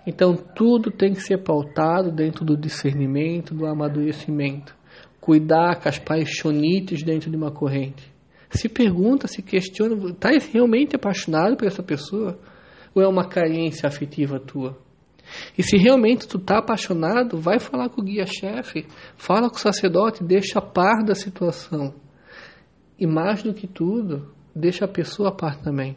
Então 0.07 0.37
tudo 0.37 0.91
tem 0.91 1.15
que 1.15 1.23
ser 1.23 1.39
pautado 1.39 2.13
dentro 2.13 2.45
do 2.45 2.55
discernimento, 2.55 3.55
do 3.55 3.65
amadurecimento. 3.65 4.77
Cuidar 5.19 5.81
com 5.81 5.89
as 5.89 5.99
paixonites 5.99 7.03
dentro 7.03 7.31
de 7.31 7.37
uma 7.39 7.51
corrente 7.51 8.12
se 8.59 8.69
pergunta, 8.69 9.27
se 9.27 9.43
questiona, 9.43 9.95
está 10.11 10.31
realmente 10.53 10.97
apaixonado 10.97 11.57
por 11.57 11.67
essa 11.67 11.83
pessoa? 11.83 12.39
Ou 12.95 13.03
é 13.03 13.09
uma 13.09 13.29
carência 13.29 13.89
afetiva 13.89 14.39
tua? 14.39 14.79
E 15.57 15.63
se 15.63 15.77
realmente 15.77 16.29
tu 16.29 16.37
está 16.37 16.59
apaixonado, 16.59 17.39
vai 17.39 17.59
falar 17.59 17.89
com 17.89 18.03
o 18.03 18.05
guia-chefe, 18.05 18.87
fala 19.17 19.49
com 19.49 19.57
o 19.57 19.61
sacerdote, 19.61 20.23
deixa 20.23 20.59
a 20.59 20.63
par 20.63 21.03
da 21.05 21.15
situação. 21.15 21.95
E 22.99 23.07
mais 23.07 23.43
do 23.43 23.55
que 23.55 23.67
tudo, 23.67 24.31
deixa 24.55 24.85
a 24.85 24.89
pessoa 24.89 25.31
a 25.31 25.33
par 25.33 25.59
também. 25.61 25.97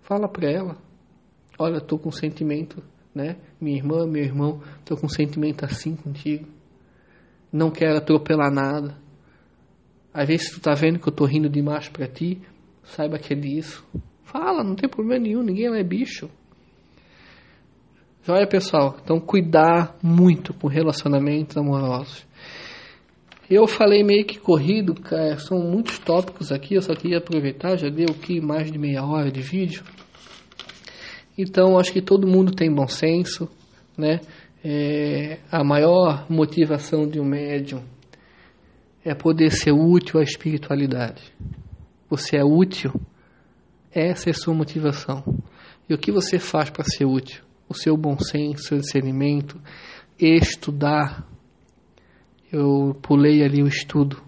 Fala 0.00 0.28
para 0.28 0.50
ela, 0.50 0.76
olha, 1.58 1.78
estou 1.78 1.98
com 1.98 2.08
um 2.08 2.12
sentimento, 2.12 2.82
né? 3.14 3.36
Minha 3.60 3.76
irmã, 3.76 4.06
meu 4.06 4.24
irmão, 4.24 4.60
estou 4.80 4.96
com 4.96 5.06
um 5.06 5.10
sentimento 5.10 5.64
assim 5.64 5.94
contigo. 5.94 6.46
Não 7.52 7.70
quero 7.70 7.98
atropelar 7.98 8.52
nada 8.52 9.03
às 10.14 10.28
vezes 10.28 10.50
tu 10.50 10.60
tá 10.60 10.72
vendo 10.74 11.00
que 11.00 11.08
eu 11.08 11.12
tô 11.12 11.24
rindo 11.24 11.48
demais 11.48 11.88
para 11.88 12.06
ti, 12.06 12.40
saiba 12.84 13.18
que 13.18 13.32
é 13.32 13.36
disso. 13.36 13.84
Fala, 14.22 14.62
não 14.62 14.76
tem 14.76 14.88
problema 14.88 15.24
nenhum, 15.24 15.42
ninguém 15.42 15.66
é 15.66 15.82
bicho. 15.82 16.30
Joia, 18.22 18.46
pessoal. 18.46 18.96
Então, 19.02 19.18
cuidar 19.18 19.98
muito 20.00 20.54
com 20.54 20.68
relacionamentos 20.68 21.56
amorosos. 21.56 22.24
Eu 23.50 23.66
falei 23.66 24.02
meio 24.02 24.24
que 24.24 24.38
corrido, 24.38 24.94
cara, 24.94 25.36
são 25.36 25.58
muitos 25.58 25.98
tópicos 25.98 26.50
aqui, 26.50 26.74
eu 26.74 26.80
só 26.80 26.94
queria 26.94 27.18
aproveitar, 27.18 27.76
já 27.76 27.90
deu 27.90 28.06
aqui 28.08 28.40
mais 28.40 28.70
de 28.72 28.78
meia 28.78 29.04
hora 29.04 29.30
de 29.30 29.42
vídeo. 29.42 29.82
Então, 31.36 31.76
acho 31.78 31.92
que 31.92 32.00
todo 32.00 32.26
mundo 32.26 32.54
tem 32.54 32.72
bom 32.72 32.86
senso, 32.86 33.50
né? 33.98 34.20
É, 34.64 35.40
a 35.52 35.62
maior 35.62 36.24
motivação 36.30 37.06
de 37.06 37.20
um 37.20 37.24
médium 37.24 37.82
é 39.04 39.14
poder 39.14 39.50
ser 39.50 39.72
útil 39.72 40.18
à 40.18 40.22
espiritualidade. 40.22 41.22
Você 42.08 42.36
é 42.36 42.44
útil, 42.44 42.92
essa 43.92 44.30
é 44.30 44.32
a 44.32 44.34
sua 44.34 44.54
motivação. 44.54 45.22
E 45.88 45.92
o 45.92 45.98
que 45.98 46.10
você 46.10 46.38
faz 46.38 46.70
para 46.70 46.84
ser 46.84 47.04
útil? 47.04 47.44
O 47.68 47.74
seu 47.74 47.96
bom 47.96 48.18
senso, 48.18 48.64
seu 48.64 48.78
discernimento, 48.78 49.60
estudar. 50.18 51.28
Eu 52.50 52.96
pulei 53.02 53.42
ali 53.42 53.62
o 53.62 53.68
estudo, 53.68 54.22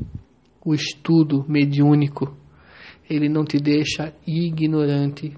o 0.65 0.75
estudo 0.75 1.45
mediúnico. 1.49 2.37
Ele 3.09 3.29
não 3.29 3.45
te 3.45 3.59
deixa 3.59 4.12
ignorante, 4.27 5.33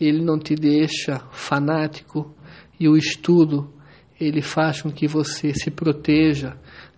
ele 0.00 0.22
não 0.22 0.38
te 0.38 0.54
deixa 0.54 1.18
fanático, 1.32 2.34
e 2.78 2.88
o 2.88 2.96
estudo 2.96 3.72
ele 4.20 4.42
faz 4.42 4.82
com 4.82 4.90
que 4.90 5.08
você 5.08 5.52
se 5.54 5.70
proteja 5.70 6.56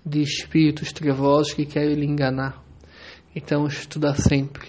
de 0.09 0.23
espíritos 0.23 0.93
trevosos 0.93 1.53
que 1.53 1.67
querem 1.67 1.95
lhe 1.95 2.07
enganar. 2.07 2.63
Então, 3.35 3.67
estuda 3.67 4.15
sempre. 4.15 4.69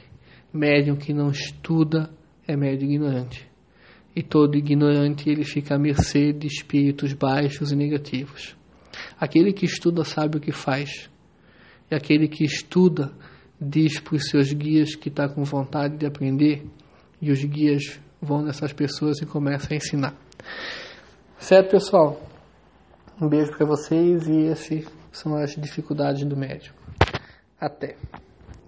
Médium 0.53 0.95
que 0.95 1.13
não 1.13 1.29
estuda 1.29 2.09
é 2.47 2.55
médium 2.55 2.91
ignorante. 2.91 3.47
E 4.15 4.23
todo 4.23 4.57
ignorante 4.57 5.29
ele 5.29 5.43
fica 5.43 5.75
à 5.75 5.79
mercê 5.79 6.33
de 6.33 6.47
espíritos 6.47 7.13
baixos 7.13 7.71
e 7.71 7.75
negativos. 7.75 8.55
Aquele 9.19 9.53
que 9.53 9.65
estuda 9.65 10.03
sabe 10.03 10.37
o 10.37 10.41
que 10.41 10.51
faz. 10.51 11.09
E 11.89 11.95
aquele 11.95 12.27
que 12.27 12.43
estuda 12.43 13.13
diz 13.61 13.99
para 13.99 14.15
os 14.15 14.29
seus 14.29 14.51
guias 14.51 14.95
que 14.95 15.09
está 15.09 15.29
com 15.29 15.43
vontade 15.43 15.97
de 15.97 16.05
aprender. 16.05 16.65
E 17.21 17.31
os 17.31 17.43
guias 17.43 17.99
vão 18.21 18.41
nessas 18.41 18.73
pessoas 18.73 19.21
e 19.21 19.25
começam 19.25 19.69
a 19.71 19.75
ensinar. 19.75 20.15
Certo, 21.37 21.71
pessoal? 21.71 22.21
Um 23.21 23.27
beijo 23.27 23.51
para 23.51 23.65
vocês 23.65 24.27
e 24.27 24.43
esse 24.43 24.87
são 25.11 25.35
as 25.35 25.55
dificuldades 25.55 26.23
do 26.25 26.35
médium. 26.35 26.73
Até. 27.59 27.95